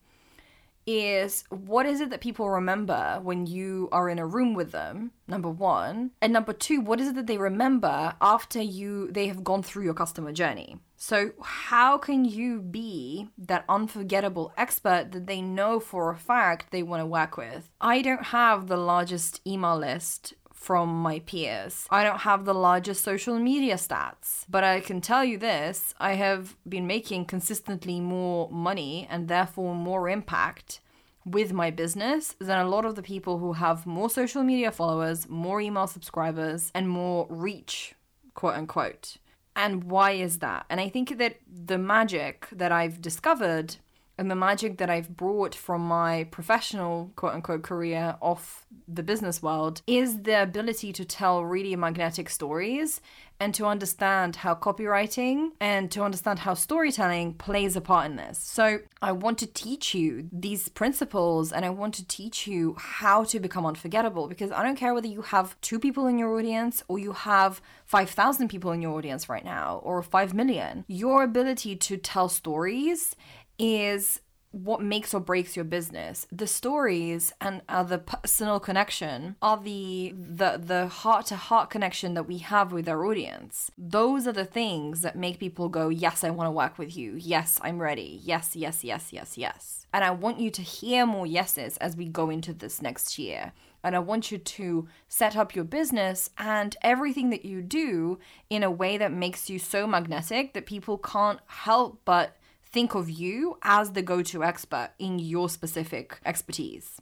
is 0.88 1.44
what 1.50 1.86
is 1.86 2.00
it 2.00 2.12
that 2.12 2.22
people 2.22 2.50
remember 2.50 3.20
when 3.24 3.48
you 3.48 3.90
are 3.92 4.08
in 4.08 4.20
a 4.20 4.26
room 4.26 4.54
with 4.54 4.72
them 4.72 5.12
number 5.28 5.50
1 5.50 6.12
and 6.22 6.34
number 6.34 6.54
2 6.54 6.80
what 6.80 7.00
is 7.00 7.08
it 7.08 7.16
that 7.16 7.26
they 7.26 7.38
remember 7.38 8.14
after 8.22 8.62
you 8.62 9.12
they 9.12 9.28
have 9.28 9.44
gone 9.44 9.64
through 9.64 9.84
your 9.84 9.94
customer 9.94 10.32
journey? 10.32 10.78
So 10.98 11.32
how 11.42 11.98
can 11.98 12.24
you 12.24 12.62
be 12.62 13.30
that 13.38 13.66
unforgettable 13.68 14.54
expert 14.58 15.12
that 15.12 15.28
they 15.28 15.42
know 15.42 15.80
for 15.80 16.10
a 16.10 16.16
fact 16.16 16.72
they 16.72 16.84
want 16.84 17.02
to 17.02 17.06
work 17.06 17.36
with? 17.36 17.70
I 17.82 18.02
don't 18.02 18.26
have 18.26 18.68
the 18.68 18.78
largest 18.78 19.42
email 19.46 19.78
list 19.78 20.34
from 20.56 20.90
my 20.90 21.20
peers. 21.20 21.86
I 21.92 22.04
don't 22.04 22.22
have 22.22 22.46
the 22.46 22.54
largest 22.54 23.04
social 23.04 23.38
media 23.38 23.76
stats, 23.76 24.46
but 24.50 24.64
I 24.64 24.80
can 24.80 25.00
tell 25.02 25.24
you 25.24 25.38
this 25.38 25.94
I 26.00 26.14
have 26.14 26.56
been 26.68 26.88
making 26.88 27.26
consistently 27.26 28.00
more 28.00 28.50
money 28.50 29.08
and 29.12 29.28
therefore 29.28 29.76
more 29.76 30.10
impact 30.10 30.80
with 31.26 31.52
my 31.54 31.70
business 31.72 32.36
than 32.40 32.60
a 32.60 32.68
lot 32.68 32.86
of 32.86 32.96
the 32.96 33.02
people 33.02 33.40
who 33.40 33.54
have 33.54 33.86
more 33.86 34.10
social 34.10 34.44
media 34.44 34.72
followers, 34.72 35.28
more 35.28 35.60
email 35.60 35.88
subscribers, 35.88 36.72
and 36.74 36.90
more 36.90 37.28
reach, 37.30 37.94
quote 38.34 38.56
unquote. 38.56 39.18
And 39.56 39.86
why 39.86 40.12
is 40.12 40.40
that? 40.40 40.66
And 40.70 40.82
I 40.82 40.90
think 40.90 41.18
that 41.18 41.38
the 41.48 41.78
magic 41.78 42.48
that 42.52 42.72
I've 42.72 43.02
discovered 43.02 43.78
and 44.18 44.32
the 44.32 44.36
magic 44.36 44.78
that 44.78 44.90
I've 44.90 45.16
brought 45.16 45.56
from 45.56 45.82
my 45.82 46.26
professional 46.26 47.12
quote 47.16 47.34
unquote 47.34 47.64
career 47.64 48.16
off 48.22 48.66
the 48.88 49.04
business 49.04 49.42
world 49.42 49.82
is 49.88 50.24
the 50.24 50.42
ability 50.42 50.94
to 50.94 51.06
tell 51.06 51.44
really 51.44 51.76
magnetic 51.76 52.30
stories 52.30 53.02
and 53.40 53.54
to 53.54 53.66
understand 53.66 54.38
how 54.38 54.56
copywriting 54.56 55.50
and 55.60 55.92
to 55.92 56.02
understand 56.04 56.40
how 56.40 56.54
storytelling 56.54 57.34
plays 57.34 57.76
a 57.76 57.82
part 57.82 58.06
in 58.06 58.16
this. 58.16 58.38
So, 58.38 58.80
I 59.02 59.12
want 59.12 59.38
to 59.40 59.48
teach 59.48 59.94
you 59.94 60.30
these 60.32 60.70
principles 60.70 61.52
and 61.52 61.66
I 61.66 61.70
want 61.70 61.94
to 61.96 62.08
teach 62.08 62.48
you 62.48 62.76
how 62.78 63.24
to 63.26 63.40
become 63.40 63.66
unforgettable 63.66 64.28
because 64.28 64.52
I 64.52 64.64
don't 64.64 64.78
care 64.78 64.94
whether 64.94 65.08
you 65.08 65.22
have 65.22 65.60
two 65.62 65.80
people 65.80 66.08
in 66.08 66.18
your 66.18 66.38
audience 66.38 66.84
or 66.88 66.98
you 66.98 67.12
have 67.12 67.62
5,000 67.86 68.48
people 68.48 68.72
in 68.72 68.82
your 68.82 68.98
audience 68.98 69.28
right 69.28 69.46
now 69.46 69.82
or 69.84 70.02
5 70.02 70.34
million. 70.34 70.86
Your 70.88 71.24
ability 71.24 71.76
to 71.76 71.98
tell 71.98 72.30
stories 72.30 73.16
is 73.58 74.22
what 74.56 74.82
makes 74.82 75.14
or 75.14 75.20
breaks 75.20 75.58
your 75.58 75.66
business. 75.66 76.26
The 76.32 76.48
stories 76.48 77.34
and 77.42 77.62
uh, 77.68 77.84
the 77.84 77.98
personal 77.98 78.62
connection 78.62 79.36
are 79.42 79.62
the 79.62 80.14
the 80.18 80.62
the 80.64 80.88
heart 80.88 81.26
to 81.28 81.36
heart 81.36 81.70
connection 81.70 82.14
that 82.14 82.24
we 82.24 82.38
have 82.38 82.72
with 82.72 82.88
our 82.88 83.06
audience. 83.06 83.70
Those 83.78 84.26
are 84.28 84.32
the 84.32 84.46
things 84.46 85.02
that 85.02 85.18
make 85.18 85.40
people 85.40 85.68
go, 85.68 85.90
"Yes, 85.90 86.24
I 86.24 86.30
want 86.30 86.48
to 86.48 86.52
work 86.52 86.78
with 86.78 86.96
you. 86.96 87.16
Yes, 87.18 87.60
I'm 87.62 87.80
ready. 87.80 88.22
Yes, 88.24 88.56
yes, 88.56 88.82
yes, 88.84 89.12
yes, 89.12 89.38
yes." 89.38 89.88
And 89.94 90.06
I 90.06 90.12
want 90.12 90.40
you 90.40 90.50
to 90.52 90.62
hear 90.62 91.06
more 91.06 91.28
yeses 91.28 91.76
as 91.78 91.98
we 91.98 92.06
go 92.08 92.30
into 92.30 92.54
this 92.54 92.82
next 92.82 93.20
year. 93.20 93.52
And 93.84 93.94
I 93.94 94.00
want 94.00 94.32
you 94.32 94.38
to 94.38 94.88
set 95.10 95.36
up 95.36 95.54
your 95.54 95.66
business 95.66 96.30
and 96.38 96.76
everything 96.82 97.30
that 97.30 97.46
you 97.46 97.62
do 97.62 98.20
in 98.50 98.64
a 98.64 98.72
way 98.72 98.98
that 98.98 99.12
makes 99.12 99.50
you 99.50 99.60
so 99.60 99.86
magnetic 99.86 100.54
that 100.54 100.66
people 100.66 100.98
can't 100.98 101.40
help 101.48 102.02
but 102.06 102.36
think 102.75 102.94
of 102.94 103.10
you 103.10 103.58
as 103.63 103.94
the 103.94 104.01
go 104.01 104.22
to 104.22 104.44
expert 104.44 104.89
in 105.00 105.17
your 105.17 105.48
specific 105.48 106.20
expertise. 106.25 107.01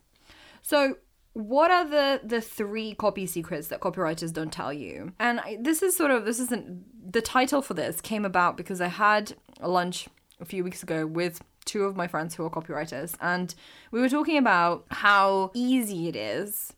So, 0.62 0.98
what 1.34 1.72
are 1.72 1.84
the 1.90 2.22
the 2.24 2.42
three 2.42 2.94
copy 2.94 3.26
secrets 3.26 3.70
that 3.70 3.80
copywriters 3.80 4.32
don't 4.32 4.54
tell 4.54 4.72
you? 4.72 5.14
And 5.20 5.40
I, 5.40 5.58
this 5.60 5.82
is 5.82 5.98
sort 5.98 6.12
of 6.12 6.26
this 6.26 6.40
isn't 6.40 7.12
the 7.12 7.22
title 7.22 7.64
for 7.64 7.74
this 7.74 8.02
came 8.02 8.24
about 8.24 8.56
because 8.56 8.80
i 8.80 8.88
had 8.88 9.34
a 9.60 9.68
lunch 9.68 10.08
a 10.40 10.46
few 10.46 10.64
weeks 10.64 10.84
ago 10.84 11.08
with 11.08 11.42
two 11.66 11.86
of 11.86 11.96
my 11.96 12.08
friends 12.08 12.36
who 12.36 12.46
are 12.46 12.50
copywriters 12.50 13.16
and 13.20 13.56
we 13.92 14.00
were 14.00 14.10
talking 14.10 14.38
about 14.38 14.86
how 14.90 15.52
easy 15.54 16.08
it 16.08 16.16
is 16.16 16.74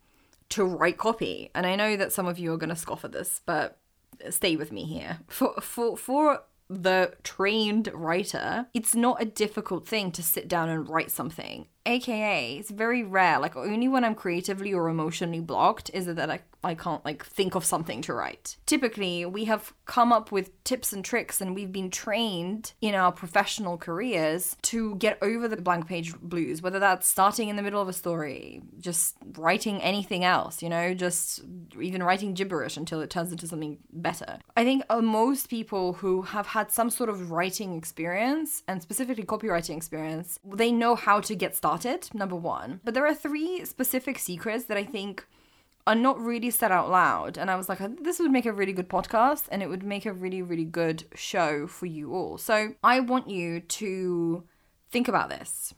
to 0.49 0.63
write 0.63 0.97
copy. 0.97 1.51
And 1.53 1.65
i 1.65 1.75
know 1.75 1.97
that 1.97 2.13
some 2.13 2.27
of 2.27 2.39
you 2.39 2.53
are 2.53 2.57
going 2.63 2.75
to 2.75 2.83
scoff 2.85 3.03
at 3.03 3.11
this 3.11 3.41
but 3.45 3.77
stay 4.29 4.55
with 4.55 4.71
me 4.71 4.85
here. 4.85 5.19
For 5.27 5.53
for 5.59 5.97
for 5.97 6.43
the 6.69 7.13
trained 7.23 7.89
writer, 7.93 8.67
it's 8.73 8.95
not 8.95 9.21
a 9.21 9.25
difficult 9.25 9.87
thing 9.87 10.11
to 10.13 10.23
sit 10.23 10.47
down 10.47 10.69
and 10.69 10.89
write 10.89 11.11
something. 11.11 11.67
AKA, 11.85 12.57
it's 12.57 12.71
very 12.71 13.03
rare. 13.03 13.39
Like 13.39 13.55
only 13.55 13.87
when 13.87 14.03
I'm 14.03 14.15
creatively 14.15 14.73
or 14.73 14.89
emotionally 14.89 15.39
blocked 15.39 15.91
is 15.93 16.07
it 16.07 16.15
that 16.15 16.31
I, 16.31 16.39
I 16.63 16.73
can't 16.73 17.05
like 17.05 17.23
think 17.23 17.53
of 17.53 17.63
something 17.63 18.01
to 18.03 18.13
write. 18.13 18.57
Typically, 18.65 19.25
we 19.25 19.45
have 19.45 19.73
come 19.85 20.11
up 20.11 20.31
with 20.31 20.63
tips 20.63 20.91
and 20.93 21.05
tricks 21.05 21.41
and 21.41 21.53
we've 21.53 21.71
been 21.71 21.91
trained 21.91 22.73
in 22.81 22.95
our 22.95 23.11
professional 23.11 23.77
careers 23.77 24.57
to 24.63 24.95
get 24.95 25.19
over 25.21 25.47
the 25.47 25.57
blank 25.57 25.87
page 25.87 26.15
blues, 26.15 26.61
whether 26.61 26.79
that's 26.79 27.07
starting 27.07 27.49
in 27.49 27.55
the 27.55 27.61
middle 27.61 27.81
of 27.81 27.87
a 27.87 27.93
story, 27.93 28.63
just 28.79 29.15
writing 29.37 29.79
anything 29.81 30.23
else, 30.23 30.63
you 30.63 30.69
know, 30.69 30.95
just 30.95 31.41
even 31.79 32.01
writing 32.01 32.33
gibberish 32.33 32.77
until 32.77 33.01
it 33.01 33.11
turns 33.11 33.31
into 33.31 33.47
something 33.47 33.77
better. 33.93 34.39
I 34.57 34.63
think 34.63 34.83
uh, 34.89 35.01
most 35.01 35.49
people 35.49 35.93
who 35.93 36.23
have 36.23 36.47
had 36.47 36.71
some 36.71 36.89
sort 36.89 37.09
of 37.09 37.29
writing 37.29 37.77
experience 37.77 38.63
and 38.67 38.81
specifically 38.81 39.23
copywriting 39.23 39.77
experience, 39.77 40.39
they 40.43 40.71
know 40.71 40.95
how 40.95 41.19
to 41.19 41.35
get 41.35 41.55
started 41.55 41.74
started, 41.77 42.13
number 42.13 42.35
one. 42.35 42.79
But 42.83 42.93
there 42.93 43.05
are 43.05 43.13
three 43.13 43.65
specific 43.65 44.19
secrets 44.19 44.65
that 44.65 44.77
I 44.77 44.83
think 44.83 45.25
are 45.87 45.95
not 45.95 46.19
really 46.19 46.49
said 46.49 46.71
out 46.71 46.89
loud. 46.89 47.37
And 47.37 47.51
I 47.51 47.55
was 47.55 47.69
like, 47.69 47.79
this 48.01 48.19
would 48.19 48.31
make 48.31 48.45
a 48.45 48.53
really 48.53 48.73
good 48.73 48.89
podcast 48.89 49.47
and 49.51 49.61
it 49.61 49.69
would 49.69 49.83
make 49.83 50.05
a 50.05 50.13
really, 50.13 50.41
really 50.41 50.65
good 50.65 51.03
show 51.13 51.67
for 51.67 51.85
you 51.85 52.13
all. 52.13 52.37
So 52.37 52.73
I 52.83 52.99
want 53.01 53.29
you 53.29 53.59
to 53.59 54.43
think 54.89 55.07
about 55.07 55.29
this. 55.29 55.73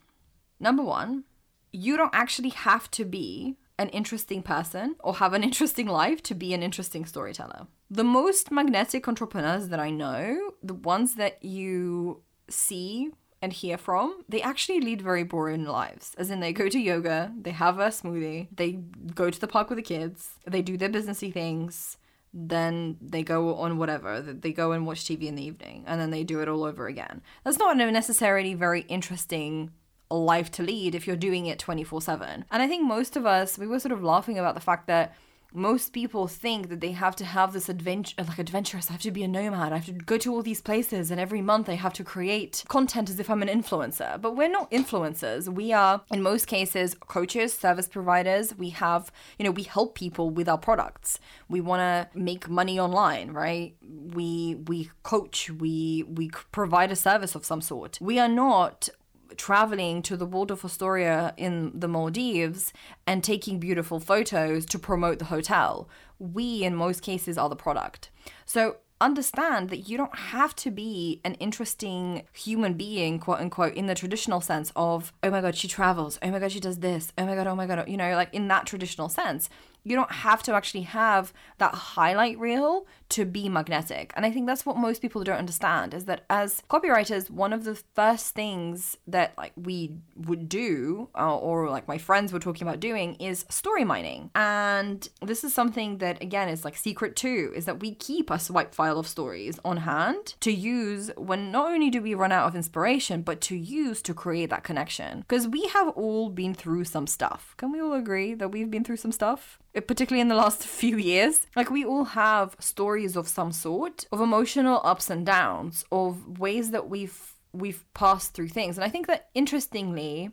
Number 0.60 0.84
one, 0.84 1.26
you 1.74 1.98
don't 1.98 2.16
actually 2.16 2.50
have 2.50 2.90
to 2.92 3.04
be 3.04 3.58
an 3.78 3.90
interesting 3.90 4.42
person 4.42 4.96
or 5.00 5.16
have 5.16 5.34
an 5.34 5.44
interesting 5.50 5.88
life 5.88 6.24
to 6.24 6.36
be 6.36 6.54
an 6.54 6.64
interesting 6.64 7.06
storyteller. 7.06 7.68
The 7.90 8.04
most 8.04 8.52
magnetic 8.52 9.08
entrepreneurs 9.08 9.70
that 9.70 9.80
I 9.80 9.90
know, 9.90 10.52
the 10.64 10.74
ones 10.74 11.16
that 11.16 11.44
you 11.44 12.22
see 12.50 13.12
and 13.42 13.54
hear 13.54 13.78
from, 13.78 14.24
they 14.28 14.42
actually 14.42 14.82
lead 14.82 15.02
very 15.02 15.24
boring 15.24 15.66
lives. 15.66 16.14
As 16.18 16.32
in, 16.32 16.40
they 16.40 16.54
go 16.54 16.70
to 16.70 16.80
yoga, 16.80 17.32
they 17.40 17.52
have 17.52 17.80
a 17.80 17.88
smoothie, 17.88 18.48
they 18.56 18.80
go 19.14 19.30
to 19.30 19.40
the 19.40 19.48
park 19.48 19.70
with 19.70 19.78
the 19.78 19.84
kids, 19.84 20.32
they 20.46 20.62
do 20.62 20.78
their 20.78 20.90
businessy 20.90 21.32
things, 21.32 21.98
then 22.34 22.98
they 23.02 23.24
go 23.24 23.56
on 23.56 23.78
whatever. 23.78 24.22
They 24.22 24.52
go 24.52 24.72
and 24.72 24.86
watch 24.86 25.06
TV 25.06 25.24
in 25.24 25.36
the 25.36 25.46
evening, 25.46 25.84
and 25.88 26.00
then 26.00 26.12
they 26.12 26.24
do 26.24 26.40
it 26.42 26.48
all 26.48 26.64
over 26.64 26.88
again. 26.88 27.22
That's 27.44 27.58
not 27.58 27.78
necessarily 27.78 28.54
very 28.54 28.82
interesting 28.82 29.72
life 30.10 30.52
to 30.52 30.64
lead 30.64 30.96
if 30.96 31.06
you're 31.06 31.16
doing 31.16 31.48
it 31.48 31.60
24 31.60 32.02
7. 32.02 32.46
And 32.50 32.64
I 32.64 32.68
think 32.68 32.86
most 32.86 33.16
of 33.16 33.26
us, 33.26 33.58
we 33.58 33.68
were 33.68 33.80
sort 33.80 33.92
of 33.92 34.04
laughing 34.04 34.38
about 34.38 34.56
the 34.56 34.62
fact 34.62 34.88
that 34.88 35.16
most 35.54 35.94
people 35.94 36.28
think 36.28 36.70
that 36.70 36.82
they 36.82 36.92
have 36.92 37.16
to 37.16 37.26
have 37.26 37.54
this 37.54 37.70
adventure 37.70 38.14
like 38.28 38.40
adventurous 38.40 38.90
i 38.90 38.94
have 38.94 39.02
to 39.02 39.12
be 39.12 39.24
a 39.24 39.28
nomad 39.28 39.72
i 39.72 39.78
have 39.78 39.86
to 39.86 39.92
go 39.92 40.18
to 40.18 40.32
all 40.34 40.42
these 40.42 40.62
places 40.62 41.10
and 41.12 41.20
every 41.20 41.42
month 41.42 41.70
i 41.70 41.74
have 41.74 41.94
to 41.94 42.04
create 42.04 42.64
content 42.68 43.10
as 43.10 43.20
if 43.20 43.30
i'm 43.30 43.42
an 43.42 43.48
influencer. 43.48 44.20
But 44.22 44.36
we're 44.36 44.50
not 44.50 44.72
influencers. 44.72 45.48
We 45.48 45.74
are 45.74 46.02
in 46.12 46.22
most 46.22 46.48
cases 46.48 46.94
coaches 46.94 47.58
service 47.58 47.88
providers. 47.88 48.56
We 48.58 48.70
have 48.70 49.12
you 49.38 49.46
know 49.46 49.52
we 49.52 49.64
help 49.64 49.96
people 49.96 50.30
with 50.30 50.48
our 50.50 50.58
products. 50.58 51.20
We 51.50 51.62
want 51.62 51.82
to 51.82 52.18
make 52.18 52.50
money 52.50 52.80
online 52.80 53.32
right? 53.32 53.76
We 53.82 54.56
we 54.68 54.92
coach 55.04 55.50
we 55.50 56.04
we 56.08 56.30
provide 56.52 56.92
a 56.92 56.96
service 56.96 57.36
of 57.36 57.46
some 57.46 57.62
sort. 57.62 58.00
We 58.02 58.20
are 58.20 58.30
not 58.30 58.90
traveling 59.36 60.02
to 60.04 60.16
the 60.16 60.26
Waldorf 60.26 60.64
Astoria 60.64 61.34
in 61.38 61.78
the 61.78 61.88
Maldives 61.88 62.74
and 63.06 63.24
taking 63.24 63.60
beautiful 63.60 64.00
photos 64.00 64.66
to 64.68 64.80
promote 64.80 65.20
the 65.20 65.26
hotel. 65.26 65.90
We, 66.20 66.64
in 66.64 66.76
most 66.76 67.02
cases, 67.02 67.38
are 67.38 67.50
the 67.50 67.56
product. 67.56 68.10
So 68.46 68.78
understand 69.00 69.70
that 69.70 69.88
you 69.88 69.96
don't 69.96 70.16
have 70.16 70.56
to 70.56 70.72
be 70.72 71.22
an 71.24 71.36
interesting 71.36 72.24
human 72.34 72.74
being, 72.74 73.20
quote 73.20 73.40
unquote, 73.40 73.76
in 73.76 73.86
the 73.86 73.94
traditional 73.94 74.42
sense 74.42 74.72
of, 74.76 75.14
oh 75.22 75.30
my 75.30 75.42
God, 75.42 75.56
she 75.56 75.68
travels. 75.68 76.18
Oh 76.22 76.32
my 76.32 76.40
God, 76.40 76.52
she 76.52 76.60
does 76.60 76.80
this. 76.80 77.14
Oh 77.18 77.26
my 77.26 77.36
God, 77.36 77.46
oh 77.46 77.56
my 77.56 77.68
God. 77.68 77.88
You 77.88 77.98
know, 77.98 78.16
like 78.16 78.34
in 78.34 78.48
that 78.48 78.66
traditional 78.66 79.10
sense 79.10 79.50
you 79.88 79.96
don't 79.96 80.12
have 80.12 80.44
to 80.44 80.54
actually 80.54 80.82
have 80.82 81.32
that 81.60 81.74
highlight 81.74 82.38
reel 82.38 82.86
to 83.10 83.26
be 83.26 83.50
magnetic. 83.50 84.12
And 84.16 84.26
I 84.26 84.32
think 84.32 84.48
that's 84.48 84.66
what 84.66 84.78
most 84.78 85.02
people 85.02 85.24
don't 85.24 85.38
understand 85.38 85.94
is 85.94 86.06
that 86.06 86.26
as 86.30 86.62
copywriters, 86.70 87.30
one 87.30 87.54
of 87.54 87.64
the 87.64 87.76
first 87.96 88.34
things 88.34 88.98
that 89.08 89.34
like 89.38 89.54
we 89.56 89.94
would 90.16 90.50
do 90.50 91.10
uh, 91.16 91.38
or 91.38 91.70
like 91.70 91.88
my 91.88 91.98
friends 91.98 92.34
were 92.34 92.40
talking 92.40 92.68
about 92.68 92.80
doing 92.80 93.16
is 93.16 93.46
story 93.50 93.84
mining. 93.84 94.30
And 94.36 95.08
this 95.22 95.44
is 95.44 95.54
something 95.54 96.00
that 96.00 96.22
again 96.22 96.50
is 96.50 96.66
like 96.66 96.76
secret 96.76 97.16
too 97.16 97.54
is 97.56 97.66
that 97.66 97.80
we 97.80 97.96
keep 97.96 98.30
a 98.30 98.40
swipe 98.40 98.74
file 98.74 99.00
of 99.00 99.08
stories 99.08 99.60
on 99.64 99.78
hand 99.78 100.36
to 100.42 100.52
use 100.52 101.12
when 101.18 101.52
not 101.52 101.72
only 101.72 101.90
do 101.90 102.02
we 102.02 102.14
run 102.14 102.32
out 102.32 102.48
of 102.48 102.56
inspiration, 102.56 103.22
but 103.22 103.42
to 103.42 103.56
use 103.56 104.02
to 104.02 104.14
create 104.14 104.50
that 104.50 104.64
connection. 104.64 105.20
Because 105.22 105.48
we 105.48 105.68
have 105.68 105.90
all 105.90 106.30
been 106.30 106.54
through 106.54 106.86
some 106.86 107.08
stuff. 107.08 107.54
Can 107.58 107.72
we 107.72 107.82
all 107.82 107.94
agree 107.94 108.34
that 108.34 108.50
we've 108.50 108.72
been 108.72 108.84
through 108.84 108.98
some 108.98 109.12
stuff? 109.12 109.60
particularly 109.86 110.22
in 110.22 110.28
the 110.28 110.36
last 110.36 110.64
few 110.66 110.98
years. 110.98 111.46
Like 111.56 111.70
we 111.70 111.86
all 111.86 112.06
have 112.06 112.56
stories 112.60 112.97
of 113.06 113.28
some 113.28 113.52
sort 113.52 114.06
of 114.12 114.22
emotional 114.22 114.82
ups 114.84 115.10
and 115.10 115.26
downs, 115.26 115.86
of 115.92 116.40
ways 116.40 116.72
that 116.72 116.90
we've 116.90 117.36
we've 117.54 117.86
passed 117.94 118.34
through 118.34 118.50
things. 118.50 118.78
And 118.78 118.86
I 118.86 118.90
think 118.90 119.08
that 119.08 119.30
interestingly, 119.34 120.32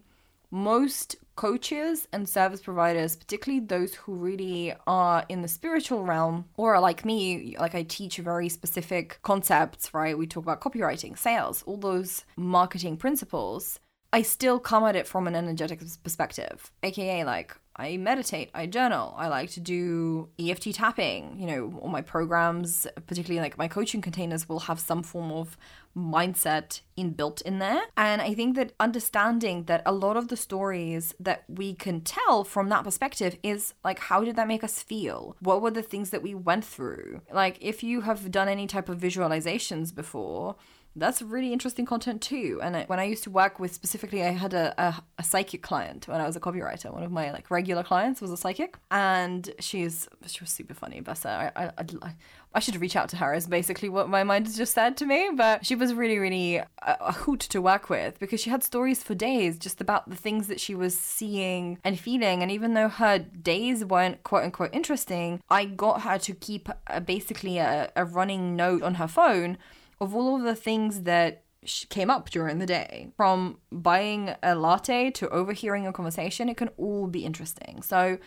most 0.51 1.17
coaches 1.37 2.07
and 2.13 2.29
service 2.29 2.61
providers, 2.61 3.17
particularly 3.17 3.65
those 3.65 3.95
who 3.95 4.15
really 4.15 4.73
are 4.87 5.25
in 5.29 5.43
the 5.43 5.49
spiritual 5.49 6.05
realm 6.05 6.45
or 6.57 6.75
are 6.75 6.81
like 6.81 7.05
me, 7.05 7.57
like 7.59 7.75
I 7.75 7.83
teach 7.83 8.19
very 8.19 8.49
specific 8.49 9.19
concepts, 9.23 9.93
right? 9.93 10.17
We 10.17 10.27
talk 10.27 10.45
about 10.45 10.61
copywriting, 10.61 11.19
sales, 11.19 11.63
all 11.67 11.77
those 11.77 12.25
marketing 12.37 12.97
principles 12.97 13.81
I 14.15 14.23
still 14.23 14.61
come 14.61 14.85
at 14.85 14.95
it 14.95 15.09
from 15.09 15.27
an 15.27 15.35
energetic 15.35 15.81
perspective, 16.05 16.71
aka 16.85 17.25
like 17.25 17.57
I 17.75 17.97
meditate, 17.97 18.51
I 18.55 18.67
journal, 18.67 19.13
I 19.17 19.27
like 19.27 19.51
to 19.51 19.61
do 19.61 20.29
EFT 20.39 20.73
tapping. 20.75 21.35
You 21.41 21.47
know, 21.49 21.79
all 21.81 21.89
my 21.89 22.01
programs, 22.03 22.87
particularly 23.09 23.41
like 23.41 23.59
my 23.59 23.67
coaching 23.67 24.01
containers, 24.01 24.49
will 24.49 24.61
have 24.61 24.79
some 24.79 25.03
form 25.03 25.33
of 25.33 25.57
mindset 25.97 26.83
inbuilt 26.97 27.43
in 27.43 27.59
there. 27.59 27.83
And 27.97 28.23
I 28.23 28.35
think 28.35 28.55
that 28.55 28.75
understanding 28.79 29.65
that 29.65 29.83
a 29.85 29.91
lot 29.93 30.17
of 30.17 30.29
the 30.29 30.37
stories 30.37 31.13
that 31.19 31.43
we 31.49 31.75
can 31.75 32.01
tell 32.01 32.45
from 32.45 32.69
that 32.69 32.85
perspective 32.85 33.37
is 33.43 33.75
like, 33.83 33.99
how 33.99 34.23
did 34.23 34.37
that 34.37 34.47
make 34.47 34.63
us 34.63 34.81
feel? 34.81 35.37
What 35.41 35.61
were 35.61 35.73
the 35.73 35.83
things 35.83 36.11
that 36.11 36.23
we 36.23 36.37
went 36.37 36.65
through? 36.65 37.23
Like, 37.33 37.59
if 37.61 37.83
you 37.83 38.03
have 38.03 38.31
done 38.31 38.49
any 38.49 38.69
type 38.69 38.89
of 38.89 38.99
visualizations 38.99 39.93
before, 39.93 40.55
that's 40.97 41.21
really 41.21 41.53
interesting 41.53 41.87
content 41.87 42.23
too. 42.23 42.61
And 42.63 42.77
I, 42.77 42.85
when 42.85 43.01
I 43.01 43.05
used 43.05 43.25
to 43.25 43.31
work 43.31 43.59
with 43.59 43.75
specifically, 43.75 44.23
I 44.23 44.31
had 44.31 44.55
a, 44.55 44.75
a, 44.81 45.03
a, 45.19 45.25
psychic 45.25 45.63
client 45.63 46.07
when 46.07 46.21
I 46.21 46.27
was 46.27 46.37
a 46.37 46.41
copywriter. 46.41 46.93
One 46.93 47.03
of 47.03 47.11
my 47.11 47.33
like 47.33 47.51
regular 47.51 47.83
clients 47.83 48.21
was 48.21 48.31
a 48.31 48.37
psychic, 48.37 48.77
and 48.91 49.51
she's 49.59 50.09
she 50.27 50.41
was 50.41 50.51
super 50.51 50.75
funny. 50.75 51.01
But 51.01 51.25
uh, 51.27 51.51
I 51.57 51.65
I, 51.65 51.71
I, 52.03 52.15
I 52.55 52.61
should 52.61 52.77
reach 52.77 52.95
out 52.95 53.09
to 53.09 53.17
her 53.17 53.35
is 53.35 53.49
basically 53.49 53.89
what 53.89 54.09
my 54.09 54.23
mind 54.23 54.47
has 54.47 54.57
just 54.57 54.73
said 54.73 54.97
to 54.99 55.07
me. 55.07 55.31
But 55.35 55.67
she 55.67 55.75
was 55.75 55.95
really 55.95 56.19
really 56.19 56.57
a, 56.57 56.67
a 56.83 57.13
hoot 57.13 57.41
to 57.41 57.61
work 57.61 57.91
with 57.91 58.19
because 58.21 58.41
she 58.41 58.51
had 58.51 58.63
stories 58.63 59.03
for 59.03 59.15
days 59.15 59.59
just 59.59 59.81
about 59.81 60.09
the 60.09 60.17
things 60.17 60.47
that 60.47 60.61
she 60.61 60.77
was 60.77 60.97
seeing 60.97 61.79
and 61.83 61.99
feeling. 61.99 62.41
And 62.41 62.53
even 62.53 62.75
though 62.75 62.89
her 62.89 63.19
days 63.19 63.85
weren't 63.85 64.23
quote 64.23 64.45
unquote 64.45 64.71
interesting, 64.73 65.41
I 65.51 65.65
got 65.65 66.03
her 66.03 66.19
to 66.19 66.35
keep 66.35 66.69
a, 66.87 67.01
basically 67.01 67.59
a, 67.59 67.91
a 67.97 68.05
running 68.05 68.55
note 68.55 68.83
on 68.83 68.95
her 68.95 69.09
phone 69.09 69.59
of 70.05 70.15
all 70.15 70.37
of 70.37 70.43
the 70.43 70.55
things 70.55 71.03
that 71.03 71.45
came 71.89 72.11
up 72.11 72.29
during 72.29 72.59
the 72.59 72.67
day 72.67 73.09
from 73.17 73.59
buying 73.73 74.35
a 74.43 74.55
latte 74.55 75.11
to 75.11 75.29
overhearing 75.31 75.87
a 75.87 75.93
conversation 75.93 76.49
it 76.49 76.59
can 76.59 76.69
all 76.77 77.07
be 77.07 77.25
interesting 77.25 77.81
so 77.81 78.19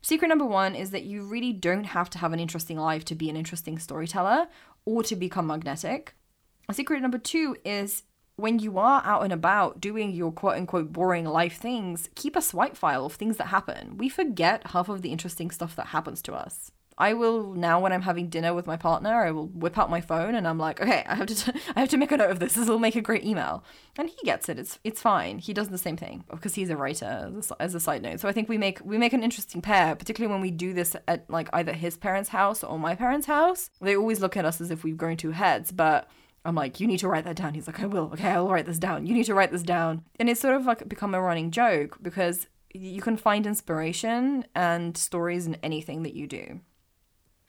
secret 0.00 0.28
number 0.28 0.46
one 0.46 0.76
is 0.76 0.90
that 0.90 1.02
you 1.02 1.24
really 1.24 1.52
don't 1.52 1.84
have 1.84 2.08
to 2.08 2.18
have 2.18 2.32
an 2.32 2.38
interesting 2.38 2.78
life 2.78 3.04
to 3.04 3.16
be 3.16 3.28
an 3.28 3.36
interesting 3.36 3.78
storyteller 3.80 4.46
or 4.84 5.02
to 5.02 5.16
become 5.16 5.48
magnetic 5.48 6.14
secret 6.72 7.02
number 7.02 7.18
two 7.18 7.56
is 7.64 8.04
when 8.36 8.58
you 8.58 8.78
are 8.78 9.02
out 9.04 9.22
and 9.22 9.32
about 9.32 9.80
doing 9.80 10.12
your 10.12 10.32
quote 10.32 10.56
unquote 10.56 10.92
boring 10.92 11.24
life 11.24 11.56
things, 11.58 12.08
keep 12.14 12.36
a 12.36 12.42
swipe 12.42 12.76
file 12.76 13.06
of 13.06 13.14
things 13.14 13.36
that 13.36 13.48
happen. 13.48 13.96
We 13.96 14.08
forget 14.08 14.68
half 14.68 14.88
of 14.88 15.02
the 15.02 15.12
interesting 15.12 15.50
stuff 15.50 15.76
that 15.76 15.88
happens 15.88 16.20
to 16.22 16.34
us. 16.34 16.72
I 16.96 17.12
will 17.14 17.54
now 17.54 17.80
when 17.80 17.92
I'm 17.92 18.02
having 18.02 18.28
dinner 18.28 18.54
with 18.54 18.66
my 18.66 18.76
partner, 18.76 19.24
I 19.24 19.30
will 19.32 19.48
whip 19.48 19.78
out 19.78 19.90
my 19.90 20.00
phone 20.00 20.34
and 20.34 20.46
I'm 20.46 20.58
like, 20.58 20.80
okay, 20.80 21.04
I 21.06 21.14
have 21.16 21.26
to 21.26 21.34
t- 21.34 21.60
I 21.76 21.80
have 21.80 21.88
to 21.90 21.96
make 21.96 22.12
a 22.12 22.16
note 22.16 22.30
of 22.30 22.38
this. 22.38 22.54
This 22.54 22.68
will 22.68 22.78
make 22.78 22.96
a 22.96 23.00
great 23.00 23.24
email, 23.24 23.64
and 23.98 24.08
he 24.08 24.16
gets 24.24 24.48
it. 24.48 24.58
It's 24.58 24.78
it's 24.84 25.00
fine. 25.00 25.38
He 25.38 25.52
does 25.52 25.68
the 25.68 25.78
same 25.78 25.96
thing 25.96 26.24
because 26.30 26.54
he's 26.54 26.70
a 26.70 26.76
writer. 26.76 27.32
As 27.60 27.74
a, 27.74 27.80
side 27.80 28.02
note, 28.02 28.20
so 28.20 28.28
I 28.28 28.32
think 28.32 28.48
we 28.48 28.58
make 28.58 28.80
we 28.84 28.98
make 28.98 29.12
an 29.12 29.22
interesting 29.22 29.60
pair, 29.60 29.94
particularly 29.96 30.32
when 30.32 30.40
we 30.40 30.50
do 30.50 30.72
this 30.72 30.96
at 31.08 31.28
like 31.28 31.48
either 31.52 31.72
his 31.72 31.96
parents' 31.96 32.30
house 32.30 32.62
or 32.62 32.78
my 32.78 32.94
parents' 32.94 33.26
house. 33.26 33.70
They 33.80 33.96
always 33.96 34.20
look 34.20 34.36
at 34.36 34.44
us 34.44 34.60
as 34.60 34.70
if 34.70 34.84
we've 34.84 34.96
grown 34.96 35.16
two 35.16 35.32
heads, 35.32 35.72
but 35.72 36.08
I'm 36.44 36.54
like, 36.54 36.78
you 36.78 36.86
need 36.86 36.98
to 36.98 37.08
write 37.08 37.24
that 37.24 37.36
down. 37.36 37.54
He's 37.54 37.66
like, 37.66 37.80
I 37.80 37.86
will. 37.86 38.10
Okay, 38.12 38.28
I 38.28 38.40
will 38.40 38.50
write 38.50 38.66
this 38.66 38.78
down. 38.78 39.06
You 39.06 39.14
need 39.14 39.24
to 39.24 39.34
write 39.34 39.50
this 39.50 39.62
down. 39.62 40.04
And 40.20 40.28
it's 40.28 40.40
sort 40.40 40.54
of 40.54 40.66
like 40.66 40.88
become 40.88 41.14
a 41.14 41.20
running 41.20 41.50
joke 41.50 41.98
because 42.02 42.46
you 42.72 43.00
can 43.00 43.16
find 43.16 43.46
inspiration 43.46 44.44
and 44.54 44.96
stories 44.96 45.46
in 45.46 45.56
anything 45.62 46.02
that 46.02 46.14
you 46.14 46.26
do. 46.26 46.60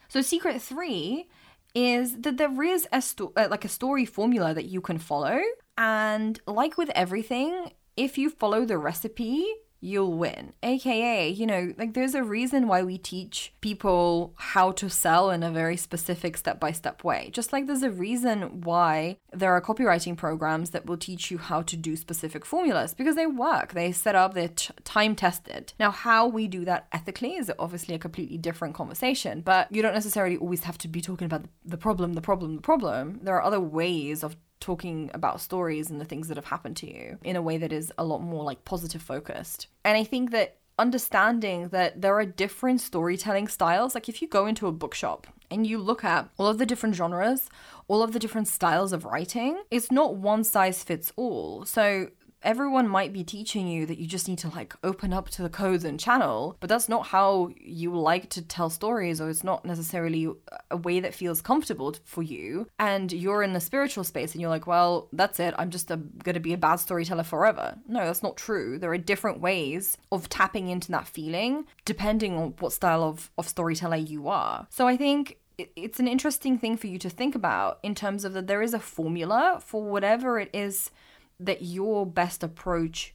So 0.08 0.20
secret 0.22 0.60
three 0.62 1.28
is 1.74 2.20
that 2.20 2.36
there 2.38 2.62
is 2.62 2.88
a 2.92 3.02
sto- 3.02 3.32
uh, 3.36 3.48
like 3.50 3.64
a 3.64 3.68
story 3.68 4.04
formula 4.04 4.54
that 4.54 4.66
you 4.66 4.80
can 4.80 4.98
follow, 4.98 5.40
and 5.76 6.40
like 6.46 6.78
with 6.78 6.90
everything, 6.90 7.72
if 7.96 8.16
you 8.16 8.30
follow 8.30 8.64
the 8.64 8.78
recipe, 8.78 9.46
you'll 9.80 10.12
win. 10.12 10.52
AKA, 10.62 11.28
you 11.30 11.46
know, 11.46 11.72
like 11.78 11.94
there's 11.94 12.14
a 12.14 12.22
reason 12.22 12.66
why 12.68 12.82
we 12.82 12.98
teach 12.98 13.52
people 13.60 14.34
how 14.36 14.72
to 14.72 14.88
sell 14.88 15.30
in 15.30 15.42
a 15.42 15.50
very 15.50 15.76
specific 15.76 16.36
step 16.36 16.58
by 16.58 16.72
step 16.72 17.04
way. 17.04 17.30
Just 17.32 17.52
like 17.52 17.66
there's 17.66 17.82
a 17.82 17.90
reason 17.90 18.62
why 18.62 19.18
there 19.32 19.52
are 19.52 19.60
copywriting 19.60 20.16
programs 20.16 20.70
that 20.70 20.86
will 20.86 20.96
teach 20.96 21.30
you 21.30 21.38
how 21.38 21.62
to 21.62 21.76
do 21.76 21.96
specific 21.96 22.44
formulas 22.44 22.94
because 22.94 23.16
they 23.16 23.26
work. 23.26 23.72
They 23.72 23.92
set 23.92 24.14
up, 24.14 24.34
they're 24.34 24.48
t- 24.48 24.72
time 24.84 25.14
tested. 25.14 25.72
Now, 25.78 25.90
how 25.90 26.26
we 26.26 26.48
do 26.48 26.64
that 26.64 26.86
ethically 26.92 27.34
is 27.34 27.52
obviously 27.58 27.94
a 27.94 27.98
completely 27.98 28.38
different 28.38 28.74
conversation, 28.74 29.40
but 29.40 29.70
you 29.70 29.82
don't 29.82 29.94
necessarily 29.94 30.36
always 30.36 30.64
have 30.64 30.78
to 30.78 30.88
be 30.88 31.00
talking 31.00 31.26
about 31.26 31.44
the 31.64 31.76
problem, 31.76 32.14
the 32.14 32.20
problem, 32.20 32.56
the 32.56 32.62
problem. 32.62 33.20
There 33.22 33.34
are 33.34 33.42
other 33.42 33.60
ways 33.60 34.22
of 34.22 34.36
talking 34.60 35.10
about 35.14 35.40
stories 35.40 35.90
and 35.90 36.00
the 36.00 36.04
things 36.04 36.28
that 36.28 36.36
have 36.36 36.46
happened 36.46 36.76
to 36.78 36.92
you 36.92 37.18
in 37.22 37.36
a 37.36 37.42
way 37.42 37.58
that 37.58 37.72
is 37.72 37.92
a 37.98 38.04
lot 38.04 38.22
more 38.22 38.44
like 38.44 38.64
positive 38.64 39.02
focused. 39.02 39.68
And 39.84 39.96
I 39.96 40.04
think 40.04 40.30
that 40.30 40.56
understanding 40.78 41.68
that 41.68 42.00
there 42.02 42.14
are 42.14 42.24
different 42.24 42.80
storytelling 42.80 43.48
styles, 43.48 43.94
like 43.94 44.08
if 44.08 44.20
you 44.20 44.28
go 44.28 44.46
into 44.46 44.66
a 44.66 44.72
bookshop 44.72 45.26
and 45.50 45.66
you 45.66 45.78
look 45.78 46.04
at 46.04 46.28
all 46.36 46.48
of 46.48 46.58
the 46.58 46.66
different 46.66 46.94
genres, 46.94 47.48
all 47.88 48.02
of 48.02 48.12
the 48.12 48.18
different 48.18 48.48
styles 48.48 48.92
of 48.92 49.04
writing, 49.04 49.62
it's 49.70 49.90
not 49.90 50.16
one 50.16 50.44
size 50.44 50.82
fits 50.82 51.12
all. 51.16 51.64
So 51.64 52.08
everyone 52.42 52.88
might 52.88 53.12
be 53.12 53.24
teaching 53.24 53.66
you 53.66 53.86
that 53.86 53.98
you 53.98 54.06
just 54.06 54.28
need 54.28 54.38
to 54.38 54.48
like 54.48 54.74
open 54.84 55.12
up 55.12 55.28
to 55.30 55.42
the 55.42 55.48
codes 55.48 55.84
and 55.84 55.98
channel, 55.98 56.56
but 56.60 56.68
that's 56.68 56.88
not 56.88 57.06
how 57.06 57.50
you 57.60 57.94
like 57.94 58.30
to 58.30 58.42
tell 58.42 58.70
stories, 58.70 59.20
or 59.20 59.28
it's 59.28 59.44
not 59.44 59.64
necessarily 59.64 60.28
a 60.70 60.76
way 60.76 61.00
that 61.00 61.14
feels 61.14 61.42
comfortable 61.42 61.94
for 62.04 62.22
you. 62.22 62.68
And 62.78 63.12
you're 63.12 63.42
in 63.42 63.52
the 63.52 63.60
spiritual 63.60 64.04
space 64.04 64.32
and 64.32 64.40
you're 64.40 64.50
like, 64.50 64.66
well, 64.66 65.08
that's 65.12 65.40
it. 65.40 65.54
I'm 65.58 65.70
just 65.70 65.88
going 65.88 66.34
to 66.34 66.40
be 66.40 66.52
a 66.52 66.58
bad 66.58 66.76
storyteller 66.76 67.24
forever. 67.24 67.76
No, 67.88 68.04
that's 68.06 68.22
not 68.22 68.36
true. 68.36 68.78
There 68.78 68.92
are 68.92 68.98
different 68.98 69.40
ways 69.40 69.96
of 70.12 70.28
tapping 70.28 70.68
into 70.68 70.92
that 70.92 71.08
feeling 71.08 71.66
depending 71.84 72.36
on 72.36 72.54
what 72.58 72.72
style 72.72 73.02
of, 73.02 73.30
of 73.38 73.48
storyteller 73.48 73.96
you 73.96 74.28
are. 74.28 74.66
So 74.70 74.86
I 74.86 74.96
think 74.96 75.38
it's 75.58 75.98
an 75.98 76.08
interesting 76.08 76.58
thing 76.58 76.76
for 76.76 76.86
you 76.86 76.98
to 76.98 77.08
think 77.08 77.34
about 77.34 77.78
in 77.82 77.94
terms 77.94 78.24
of 78.24 78.34
that 78.34 78.46
there 78.46 78.62
is 78.62 78.74
a 78.74 78.78
formula 78.78 79.60
for 79.64 79.82
whatever 79.82 80.38
it 80.38 80.50
is 80.52 80.90
that 81.38 81.62
your 81.62 82.06
best 82.06 82.42
approach 82.42 83.14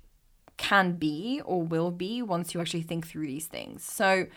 can 0.57 0.93
be 0.93 1.41
or 1.43 1.63
will 1.63 1.91
be 1.91 2.21
once 2.21 2.53
you 2.53 2.61
actually 2.61 2.83
think 2.83 3.07
through 3.07 3.25
these 3.25 3.47
things. 3.47 3.83
So, 3.83 4.27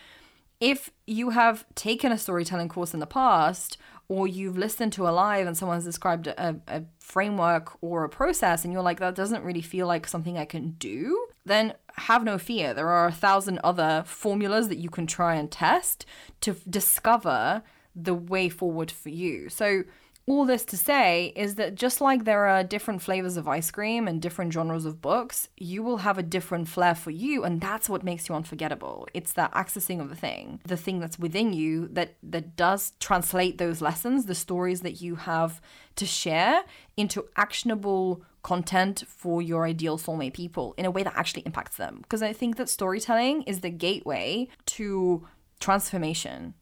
if 0.61 0.89
you 1.05 1.31
have 1.31 1.65
taken 1.75 2.11
a 2.11 2.17
storytelling 2.17 2.69
course 2.69 2.93
in 2.93 2.99
the 2.99 3.05
past, 3.05 3.77
or 4.07 4.27
you've 4.27 4.57
listened 4.57 4.93
to 4.93 5.07
a 5.07 5.11
live 5.11 5.47
and 5.47 5.57
someone's 5.57 5.83
described 5.83 6.27
a, 6.27 6.55
a, 6.67 6.83
framework 6.99 7.77
or 7.81 8.03
a 8.03 8.09
process, 8.09 8.63
and 8.63 8.71
you're 8.71 8.81
like, 8.81 8.99
that 8.99 9.15
doesn't 9.15 9.43
really 9.43 9.61
feel 9.61 9.85
like 9.85 10.07
something 10.07 10.37
I 10.37 10.45
can 10.45 10.71
do, 10.71 11.27
then 11.45 11.73
have 11.97 12.23
no 12.23 12.37
fear. 12.37 12.73
There 12.73 12.87
are 12.87 13.07
a 13.07 13.11
thousand 13.11 13.59
other 13.63 14.03
formulas 14.05 14.69
that 14.69 14.77
you 14.77 14.89
can 14.89 15.07
try 15.07 15.35
and 15.35 15.51
test 15.51 16.05
to 16.41 16.55
discover 16.69 17.61
the 17.95 18.13
way 18.13 18.49
forward 18.49 18.91
for 18.91 19.09
you. 19.09 19.49
So, 19.49 19.83
all 20.27 20.45
this 20.45 20.65
to 20.65 20.77
say 20.77 21.31
is 21.35 21.55
that 21.55 21.75
just 21.75 22.01
like 22.01 22.23
there 22.23 22.47
are 22.47 22.63
different 22.63 23.01
flavors 23.01 23.37
of 23.37 23.47
ice 23.47 23.69
cream 23.69 24.07
and 24.07 24.21
different 24.21 24.51
genres 24.51 24.85
of 24.85 25.01
books, 25.01 25.49
you 25.55 25.83
will 25.83 25.97
have 25.97 26.17
a 26.17 26.23
different 26.23 26.67
flair 26.67 26.95
for 26.95 27.11
you, 27.11 27.43
and 27.43 27.61
that's 27.61 27.87
what 27.87 28.03
makes 28.03 28.27
you 28.27 28.33
unforgettable. 28.33 29.07
It's 29.13 29.33
that 29.33 29.51
accessing 29.53 30.01
of 30.01 30.09
the 30.09 30.15
thing, 30.15 30.61
the 30.65 30.77
thing 30.77 30.99
that's 30.99 31.19
within 31.19 31.53
you 31.53 31.87
that 31.89 32.15
that 32.23 32.55
does 32.55 32.93
translate 32.99 33.59
those 33.59 33.81
lessons, 33.81 34.25
the 34.25 34.33
stories 34.33 34.81
that 34.81 34.99
you 34.99 35.15
have 35.15 35.61
to 35.95 36.05
share 36.07 36.63
into 36.97 37.25
actionable 37.35 38.23
content 38.41 39.03
for 39.07 39.41
your 39.41 39.65
ideal 39.65 39.97
soulmate 39.97 40.33
people 40.33 40.73
in 40.77 40.85
a 40.85 40.91
way 40.91 41.03
that 41.03 41.15
actually 41.15 41.43
impacts 41.45 41.77
them. 41.77 41.99
Because 42.01 42.23
I 42.23 42.33
think 42.33 42.57
that 42.57 42.69
storytelling 42.69 43.43
is 43.43 43.59
the 43.59 43.69
gateway 43.69 44.47
to 44.67 45.27
transformation 45.59 46.55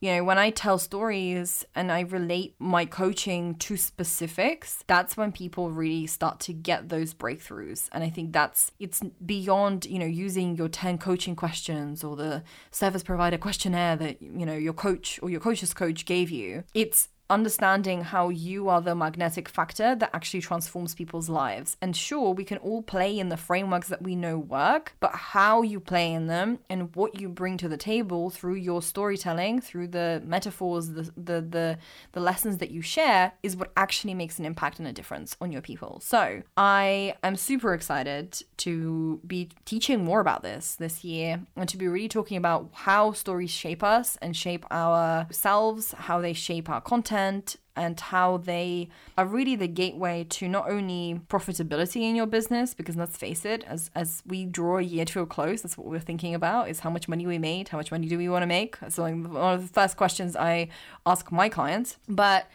you 0.00 0.12
know, 0.12 0.24
when 0.24 0.38
I 0.38 0.50
tell 0.50 0.78
stories 0.78 1.64
and 1.74 1.90
I 1.90 2.00
relate 2.00 2.54
my 2.58 2.84
coaching 2.84 3.56
to 3.56 3.76
specifics, 3.76 4.84
that's 4.86 5.16
when 5.16 5.32
people 5.32 5.70
really 5.70 6.06
start 6.06 6.38
to 6.40 6.52
get 6.52 6.88
those 6.88 7.14
breakthroughs. 7.14 7.88
And 7.90 8.04
I 8.04 8.10
think 8.10 8.32
that's 8.32 8.70
it's 8.78 9.02
beyond, 9.24 9.86
you 9.86 9.98
know, 9.98 10.06
using 10.06 10.56
your 10.56 10.68
10 10.68 10.98
coaching 10.98 11.34
questions 11.34 12.04
or 12.04 12.14
the 12.14 12.44
service 12.70 13.02
provider 13.02 13.38
questionnaire 13.38 13.96
that, 13.96 14.22
you 14.22 14.46
know, 14.46 14.56
your 14.56 14.72
coach 14.72 15.18
or 15.20 15.30
your 15.30 15.40
coach's 15.40 15.74
coach 15.74 16.04
gave 16.04 16.30
you. 16.30 16.62
It's 16.74 17.08
understanding 17.30 18.02
how 18.02 18.28
you 18.28 18.68
are 18.68 18.80
the 18.80 18.94
magnetic 18.94 19.48
factor 19.48 19.94
that 19.94 20.10
actually 20.14 20.40
transforms 20.40 20.94
people's 20.94 21.28
lives. 21.28 21.76
And 21.82 21.94
sure, 21.94 22.32
we 22.32 22.44
can 22.44 22.58
all 22.58 22.82
play 22.82 23.18
in 23.18 23.28
the 23.28 23.36
frameworks 23.36 23.88
that 23.88 24.02
we 24.02 24.16
know 24.16 24.38
work, 24.38 24.94
but 25.00 25.14
how 25.14 25.62
you 25.62 25.80
play 25.80 26.12
in 26.12 26.26
them 26.26 26.58
and 26.70 26.94
what 26.94 27.20
you 27.20 27.28
bring 27.28 27.56
to 27.58 27.68
the 27.68 27.76
table 27.76 28.30
through 28.30 28.54
your 28.54 28.80
storytelling, 28.80 29.60
through 29.60 29.88
the 29.88 30.22
metaphors, 30.24 30.88
the 30.90 31.02
the 31.16 31.40
the, 31.48 31.78
the 32.12 32.20
lessons 32.20 32.58
that 32.58 32.70
you 32.70 32.82
share 32.82 33.32
is 33.42 33.56
what 33.56 33.72
actually 33.76 34.14
makes 34.14 34.38
an 34.38 34.44
impact 34.44 34.78
and 34.78 34.88
a 34.88 34.92
difference 34.92 35.36
on 35.40 35.52
your 35.52 35.62
people. 35.62 36.00
So, 36.02 36.42
I 36.56 37.14
am 37.22 37.36
super 37.36 37.74
excited 37.74 38.42
to 38.58 39.20
be 39.26 39.50
teaching 39.64 40.04
more 40.04 40.20
about 40.20 40.42
this 40.42 40.76
this 40.76 41.04
year 41.04 41.40
and 41.56 41.68
to 41.68 41.76
be 41.76 41.88
really 41.88 42.08
talking 42.08 42.36
about 42.36 42.70
how 42.72 43.12
stories 43.12 43.50
shape 43.50 43.82
us 43.82 44.16
and 44.22 44.36
shape 44.36 44.64
ourselves, 44.70 45.92
how 45.92 46.20
they 46.20 46.32
shape 46.32 46.68
our 46.68 46.80
content 46.80 47.17
content 47.18 47.56
and 47.76 48.00
how 48.00 48.38
they 48.38 48.88
are 49.16 49.24
really 49.26 49.54
the 49.54 49.68
gateway 49.68 50.24
to 50.28 50.48
not 50.48 50.68
only 50.68 51.20
profitability 51.28 52.02
in 52.02 52.16
your 52.16 52.26
business 52.26 52.74
because 52.74 52.96
let's 52.96 53.16
face 53.16 53.44
it 53.44 53.62
as 53.64 53.90
as 53.94 54.22
we 54.26 54.44
draw 54.44 54.78
a 54.78 54.82
year 54.82 55.04
to 55.04 55.20
a 55.20 55.26
close 55.26 55.62
that's 55.62 55.78
what 55.78 55.86
we're 55.86 56.00
thinking 56.00 56.34
about 56.34 56.68
is 56.68 56.80
how 56.80 56.90
much 56.90 57.08
money 57.08 57.26
we 57.26 57.38
made 57.38 57.68
how 57.68 57.78
much 57.78 57.92
money 57.92 58.08
do 58.08 58.18
we 58.18 58.28
want 58.28 58.42
to 58.42 58.46
make? 58.46 58.76
So 58.88 59.02
one 59.02 59.54
of 59.54 59.62
the 59.68 59.72
first 59.72 59.96
questions 59.96 60.36
i 60.36 60.68
ask 61.06 61.30
my 61.32 61.48
clients. 61.48 61.98
But 62.08 62.46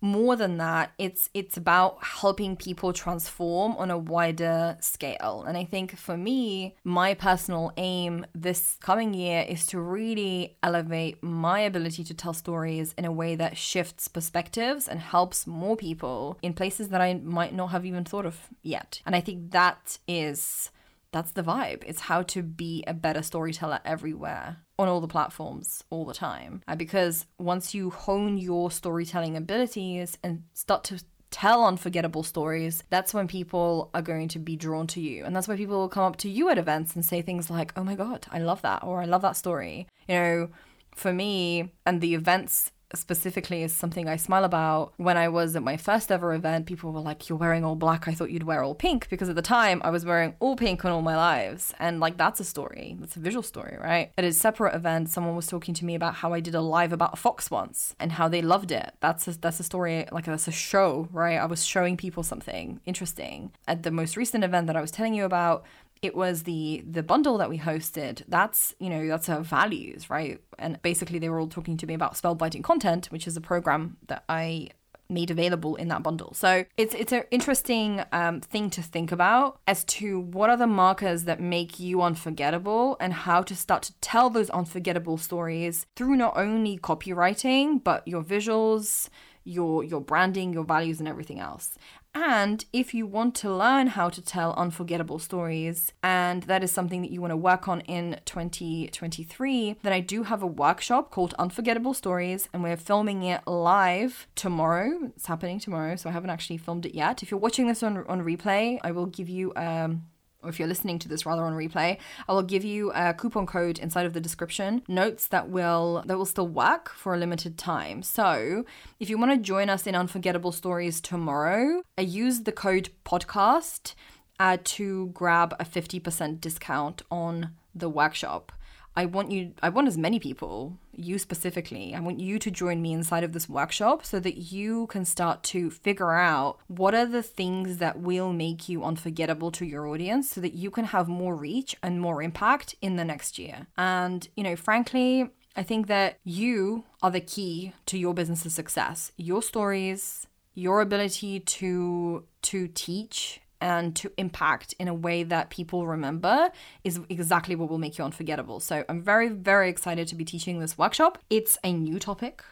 more 0.00 0.36
than 0.36 0.58
that 0.58 0.92
it's 0.98 1.28
it's 1.34 1.56
about 1.56 2.02
helping 2.02 2.56
people 2.56 2.92
transform 2.92 3.72
on 3.76 3.90
a 3.90 3.98
wider 3.98 4.76
scale. 4.80 5.44
And 5.46 5.56
i 5.56 5.64
think 5.64 5.96
for 5.96 6.16
me 6.16 6.76
my 6.84 7.14
personal 7.14 7.72
aim 7.76 8.26
this 8.34 8.76
coming 8.80 9.14
year 9.14 9.44
is 9.48 9.66
to 9.66 9.80
really 9.80 10.56
elevate 10.62 11.22
my 11.22 11.60
ability 11.60 12.04
to 12.04 12.14
tell 12.14 12.32
stories 12.32 12.94
in 12.96 13.04
a 13.04 13.12
way 13.12 13.34
that 13.36 13.56
shifts 13.56 14.08
perspectives 14.08 14.88
and 14.88 15.00
helps 15.00 15.46
more 15.46 15.76
people 15.76 16.38
in 16.42 16.52
places 16.52 16.88
that 16.90 17.00
i 17.00 17.14
might 17.14 17.54
not 17.54 17.68
have 17.68 17.84
even 17.84 18.04
thought 18.04 18.26
of 18.26 18.48
yet. 18.62 19.00
And 19.04 19.16
i 19.16 19.20
think 19.20 19.50
that 19.50 19.98
is 20.06 20.70
that's 21.12 21.32
the 21.32 21.42
vibe. 21.42 21.84
It's 21.86 22.02
how 22.02 22.22
to 22.22 22.42
be 22.42 22.84
a 22.86 22.94
better 22.94 23.22
storyteller 23.22 23.80
everywhere 23.84 24.58
on 24.78 24.88
all 24.88 25.00
the 25.00 25.08
platforms 25.08 25.82
all 25.90 26.04
the 26.04 26.14
time. 26.14 26.62
Uh, 26.68 26.76
because 26.76 27.26
once 27.38 27.74
you 27.74 27.90
hone 27.90 28.38
your 28.38 28.70
storytelling 28.70 29.36
abilities 29.36 30.18
and 30.22 30.44
start 30.54 30.84
to 30.84 31.02
tell 31.30 31.64
unforgettable 31.64 32.22
stories, 32.22 32.82
that's 32.90 33.12
when 33.12 33.28
people 33.28 33.90
are 33.94 34.02
going 34.02 34.28
to 34.28 34.38
be 34.38 34.56
drawn 34.56 34.86
to 34.88 35.00
you. 35.00 35.24
And 35.24 35.34
that's 35.34 35.48
why 35.48 35.56
people 35.56 35.78
will 35.78 35.88
come 35.88 36.04
up 36.04 36.16
to 36.16 36.28
you 36.28 36.48
at 36.48 36.58
events 36.58 36.94
and 36.94 37.04
say 37.04 37.22
things 37.22 37.50
like, 37.50 37.72
oh 37.76 37.84
my 37.84 37.94
God, 37.94 38.26
I 38.30 38.38
love 38.38 38.62
that, 38.62 38.82
or 38.84 39.02
I 39.02 39.06
love 39.06 39.22
that 39.22 39.36
story. 39.36 39.86
You 40.08 40.14
know, 40.14 40.50
for 40.94 41.12
me 41.12 41.72
and 41.86 42.00
the 42.00 42.14
events 42.14 42.72
specifically 42.94 43.62
is 43.62 43.74
something 43.74 44.08
I 44.08 44.16
smile 44.16 44.44
about. 44.44 44.92
When 44.96 45.16
I 45.16 45.28
was 45.28 45.56
at 45.56 45.62
my 45.62 45.76
first 45.76 46.10
ever 46.10 46.32
event, 46.34 46.66
people 46.66 46.92
were 46.92 47.00
like, 47.00 47.28
You're 47.28 47.38
wearing 47.38 47.64
all 47.64 47.76
black. 47.76 48.08
I 48.08 48.14
thought 48.14 48.30
you'd 48.30 48.44
wear 48.44 48.62
all 48.62 48.74
pink 48.74 49.08
because 49.08 49.28
at 49.28 49.36
the 49.36 49.42
time 49.42 49.80
I 49.84 49.90
was 49.90 50.04
wearing 50.04 50.34
all 50.40 50.56
pink 50.56 50.84
on 50.84 50.92
all 50.92 51.02
my 51.02 51.16
lives. 51.16 51.74
And 51.78 52.00
like, 52.00 52.16
that's 52.16 52.40
a 52.40 52.44
story. 52.44 52.96
That's 52.98 53.16
a 53.16 53.20
visual 53.20 53.42
story, 53.42 53.76
right? 53.80 54.12
At 54.16 54.24
a 54.24 54.32
separate 54.32 54.74
event, 54.74 55.10
someone 55.10 55.36
was 55.36 55.46
talking 55.46 55.74
to 55.74 55.84
me 55.84 55.94
about 55.94 56.14
how 56.14 56.32
I 56.32 56.40
did 56.40 56.54
a 56.54 56.60
live 56.60 56.92
about 56.92 57.14
a 57.14 57.16
fox 57.16 57.50
once 57.50 57.94
and 58.00 58.12
how 58.12 58.28
they 58.28 58.42
loved 58.42 58.72
it. 58.72 58.94
That's 59.00 59.28
a, 59.28 59.38
that's 59.38 59.60
a 59.60 59.64
story, 59.64 60.06
like, 60.12 60.24
that's 60.24 60.48
a 60.48 60.52
show, 60.52 61.08
right? 61.12 61.36
I 61.36 61.46
was 61.46 61.64
showing 61.64 61.96
people 61.96 62.22
something 62.22 62.80
interesting. 62.86 63.52
At 63.66 63.82
the 63.82 63.90
most 63.90 64.16
recent 64.16 64.44
event 64.44 64.66
that 64.66 64.76
I 64.76 64.80
was 64.80 64.90
telling 64.90 65.14
you 65.14 65.24
about, 65.24 65.64
it 66.02 66.14
was 66.14 66.44
the 66.44 66.84
the 66.88 67.02
bundle 67.02 67.38
that 67.38 67.50
we 67.50 67.58
hosted. 67.58 68.22
That's 68.28 68.74
you 68.78 68.90
know 68.90 69.06
that's 69.06 69.28
our 69.28 69.42
values 69.42 70.10
right? 70.10 70.40
And 70.58 70.80
basically 70.82 71.18
they 71.18 71.28
were 71.28 71.40
all 71.40 71.48
talking 71.48 71.76
to 71.78 71.86
me 71.86 71.94
about 71.94 72.14
spellbinding 72.14 72.64
content 72.64 73.06
which 73.06 73.26
is 73.26 73.36
a 73.36 73.40
program 73.40 73.96
that 74.08 74.24
i 74.28 74.68
made 75.10 75.30
available 75.30 75.76
in 75.76 75.88
that 75.88 76.02
bundle. 76.02 76.34
So 76.34 76.64
it's 76.76 76.94
it's 76.94 77.12
an 77.12 77.24
interesting 77.30 78.02
um, 78.12 78.40
thing 78.40 78.70
to 78.70 78.82
think 78.82 79.10
about 79.10 79.60
as 79.66 79.84
to 79.84 80.20
what 80.20 80.50
are 80.50 80.56
the 80.56 80.66
markers 80.66 81.24
that 81.24 81.40
make 81.40 81.80
you 81.80 82.02
unforgettable 82.02 82.96
and 83.00 83.12
how 83.12 83.42
to 83.42 83.56
start 83.56 83.82
to 83.84 83.94
tell 84.00 84.28
those 84.28 84.50
unforgettable 84.50 85.16
stories 85.16 85.86
through 85.96 86.16
not 86.16 86.36
only 86.36 86.78
copywriting 86.78 87.82
but 87.82 88.06
your 88.06 88.22
visuals 88.22 89.08
your 89.48 89.82
your 89.82 90.00
branding 90.00 90.52
your 90.52 90.64
values 90.64 90.98
and 90.98 91.08
everything 91.08 91.40
else 91.40 91.78
and 92.14 92.64
if 92.72 92.94
you 92.94 93.06
want 93.06 93.34
to 93.36 93.54
learn 93.54 93.88
how 93.88 94.08
to 94.08 94.20
tell 94.20 94.52
unforgettable 94.54 95.18
stories, 95.18 95.92
and 96.02 96.42
that 96.44 96.64
is 96.64 96.72
something 96.72 97.02
that 97.02 97.12
you 97.12 97.20
want 97.20 97.30
to 97.30 97.36
work 97.36 97.68
on 97.68 97.80
in 97.82 98.18
2023, 98.24 99.76
then 99.82 99.92
I 99.92 100.00
do 100.00 100.24
have 100.24 100.42
a 100.42 100.46
workshop 100.46 101.12
called 101.12 101.34
Unforgettable 101.38 101.94
Stories, 101.94 102.48
and 102.52 102.62
we're 102.62 102.76
filming 102.76 103.22
it 103.22 103.46
live 103.46 104.26
tomorrow. 104.34 105.12
It's 105.14 105.26
happening 105.26 105.60
tomorrow, 105.60 105.94
so 105.96 106.08
I 106.08 106.12
haven't 106.12 106.30
actually 106.30 106.56
filmed 106.56 106.86
it 106.86 106.94
yet. 106.94 107.22
If 107.22 107.30
you're 107.30 107.38
watching 107.38 107.68
this 107.68 107.84
on, 107.84 107.98
on 108.08 108.22
replay, 108.24 108.80
I 108.82 108.90
will 108.90 109.06
give 109.06 109.28
you 109.28 109.52
um, 109.54 110.06
or 110.42 110.48
if 110.48 110.58
you're 110.58 110.68
listening 110.68 110.98
to 111.00 111.08
this 111.08 111.26
rather 111.26 111.42
on 111.42 111.54
replay, 111.54 111.98
I 112.28 112.32
will 112.32 112.42
give 112.42 112.64
you 112.64 112.92
a 112.92 113.14
coupon 113.14 113.46
code 113.46 113.78
inside 113.78 114.06
of 114.06 114.12
the 114.12 114.20
description, 114.20 114.82
notes 114.88 115.26
that 115.28 115.48
will 115.48 116.02
that 116.06 116.16
will 116.16 116.26
still 116.26 116.48
work 116.48 116.90
for 116.90 117.14
a 117.14 117.18
limited 117.18 117.58
time. 117.58 118.02
So, 118.02 118.64
if 119.00 119.10
you 119.10 119.18
want 119.18 119.32
to 119.32 119.38
join 119.38 119.68
us 119.68 119.86
in 119.86 119.94
Unforgettable 119.94 120.52
Stories 120.52 121.00
tomorrow, 121.00 121.82
I 121.96 122.02
use 122.02 122.40
the 122.40 122.52
code 122.52 122.90
podcast 123.04 123.94
uh, 124.38 124.58
to 124.62 125.08
grab 125.08 125.54
a 125.58 125.64
50% 125.64 126.40
discount 126.40 127.02
on 127.10 127.50
the 127.74 127.88
workshop. 127.88 128.52
I 128.98 129.04
want 129.04 129.30
you, 129.30 129.52
I 129.62 129.68
want 129.68 129.86
as 129.86 129.96
many 129.96 130.18
people, 130.18 130.76
you 130.92 131.20
specifically, 131.20 131.94
I 131.94 132.00
want 132.00 132.18
you 132.18 132.40
to 132.40 132.50
join 132.50 132.82
me 132.82 132.92
inside 132.92 133.22
of 133.22 133.32
this 133.32 133.48
workshop 133.48 134.04
so 134.04 134.18
that 134.18 134.38
you 134.52 134.88
can 134.88 135.04
start 135.04 135.44
to 135.54 135.70
figure 135.70 136.14
out 136.16 136.58
what 136.66 136.96
are 136.96 137.06
the 137.06 137.22
things 137.22 137.78
that 137.78 138.00
will 138.00 138.32
make 138.32 138.68
you 138.68 138.82
unforgettable 138.82 139.52
to 139.52 139.64
your 139.64 139.86
audience 139.86 140.28
so 140.28 140.40
that 140.40 140.54
you 140.54 140.72
can 140.72 140.86
have 140.86 141.06
more 141.06 141.36
reach 141.36 141.76
and 141.80 142.00
more 142.00 142.20
impact 142.20 142.74
in 142.82 142.96
the 142.96 143.04
next 143.04 143.38
year. 143.38 143.68
And, 143.76 144.26
you 144.34 144.42
know, 144.42 144.56
frankly, 144.56 145.30
I 145.54 145.62
think 145.62 145.86
that 145.86 146.18
you 146.24 146.82
are 147.00 147.12
the 147.12 147.20
key 147.20 147.74
to 147.86 147.96
your 147.96 148.14
business's 148.14 148.52
success. 148.52 149.12
Your 149.16 149.42
stories, 149.42 150.26
your 150.54 150.80
ability 150.80 151.38
to 151.38 152.24
to 152.42 152.66
teach 152.66 153.40
and 153.60 153.94
to 153.96 154.12
impact 154.16 154.74
in 154.78 154.88
a 154.88 154.94
way 154.94 155.22
that 155.22 155.50
people 155.50 155.86
remember 155.86 156.50
is 156.84 157.00
exactly 157.08 157.54
what 157.54 157.68
will 157.68 157.78
make 157.78 157.98
you 157.98 158.04
unforgettable. 158.04 158.60
So 158.60 158.84
I'm 158.88 159.02
very, 159.02 159.28
very 159.28 159.68
excited 159.68 160.08
to 160.08 160.14
be 160.14 160.24
teaching 160.24 160.58
this 160.58 160.78
workshop. 160.78 161.18
It's 161.30 161.58
a 161.64 161.72
new 161.72 161.98
topic 161.98 162.42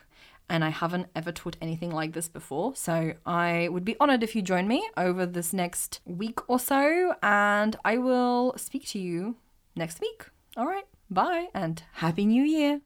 and 0.49 0.65
I 0.65 0.69
haven't 0.69 1.09
ever 1.15 1.33
taught 1.33 1.57
anything 1.61 1.91
like 1.91 2.13
this 2.13 2.29
before. 2.29 2.75
So 2.77 3.15
I 3.25 3.69
would 3.71 3.85
be 3.85 3.97
honored 3.99 4.23
if 4.23 4.37
you 4.37 4.43
join 4.43 4.69
me 4.69 4.89
over 4.97 5.27
this 5.27 5.53
next 5.53 6.01
week 6.05 6.39
or 6.49 6.59
so, 6.59 7.15
and 7.23 7.77
I 7.85 7.99
will 7.99 8.55
speak 8.57 8.87
to 8.89 8.99
you 8.99 9.37
next 9.75 10.01
week. 10.01 10.27
All 10.57 10.67
right, 10.67 10.87
bye 11.11 11.49
and 11.55 11.83
Happy 11.95 12.25
New 12.27 12.45
Year. 12.45 12.81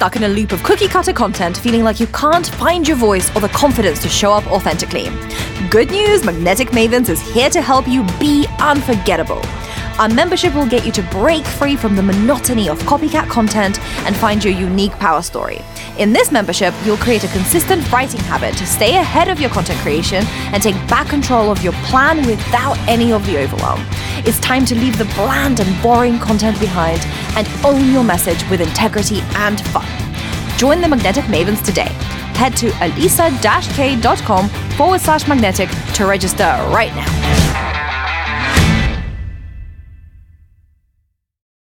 Stuck 0.00 0.16
in 0.16 0.22
a 0.22 0.28
loop 0.28 0.50
of 0.52 0.62
cookie 0.62 0.88
cutter 0.88 1.12
content, 1.12 1.58
feeling 1.58 1.84
like 1.84 2.00
you 2.00 2.06
can't 2.06 2.46
find 2.54 2.88
your 2.88 2.96
voice 2.96 3.28
or 3.36 3.40
the 3.42 3.48
confidence 3.50 4.00
to 4.00 4.08
show 4.08 4.32
up 4.32 4.46
authentically? 4.46 5.10
Good 5.68 5.90
news 5.90 6.24
Magnetic 6.24 6.68
Mavens 6.68 7.10
is 7.10 7.20
here 7.34 7.50
to 7.50 7.60
help 7.60 7.86
you 7.86 8.02
be 8.18 8.46
unforgettable. 8.60 9.42
Our 10.00 10.08
membership 10.08 10.54
will 10.54 10.66
get 10.66 10.86
you 10.86 10.92
to 10.92 11.02
break 11.02 11.44
free 11.44 11.76
from 11.76 11.94
the 11.94 12.02
monotony 12.02 12.70
of 12.70 12.78
copycat 12.84 13.28
content 13.28 13.78
and 14.06 14.16
find 14.16 14.42
your 14.42 14.54
unique 14.54 14.92
power 14.92 15.20
story. 15.20 15.60
In 15.98 16.14
this 16.14 16.32
membership, 16.32 16.72
you'll 16.86 16.96
create 16.96 17.22
a 17.22 17.28
consistent 17.28 17.92
writing 17.92 18.20
habit 18.20 18.56
to 18.56 18.66
stay 18.66 18.96
ahead 18.96 19.28
of 19.28 19.38
your 19.38 19.50
content 19.50 19.78
creation 19.80 20.24
and 20.54 20.62
take 20.62 20.74
back 20.88 21.08
control 21.08 21.50
of 21.50 21.62
your 21.62 21.74
plan 21.84 22.26
without 22.26 22.78
any 22.88 23.12
of 23.12 23.26
the 23.26 23.36
overwhelm. 23.42 23.84
It's 24.24 24.40
time 24.40 24.64
to 24.66 24.74
leave 24.74 24.96
the 24.96 25.04
bland 25.16 25.60
and 25.60 25.82
boring 25.82 26.18
content 26.18 26.58
behind 26.58 27.02
and 27.36 27.46
own 27.62 27.92
your 27.92 28.02
message 28.02 28.42
with 28.48 28.62
integrity 28.62 29.20
and 29.34 29.60
fun. 29.66 29.86
Join 30.56 30.80
the 30.80 30.88
Magnetic 30.88 31.24
Mavens 31.24 31.62
today. 31.62 31.90
Head 32.40 32.56
to 32.56 32.70
alisa-kay.com 32.70 34.48
forward 34.78 35.00
slash 35.02 35.28
magnetic 35.28 35.68
to 35.92 36.06
register 36.06 36.44
right 36.70 36.94
now. 36.96 37.39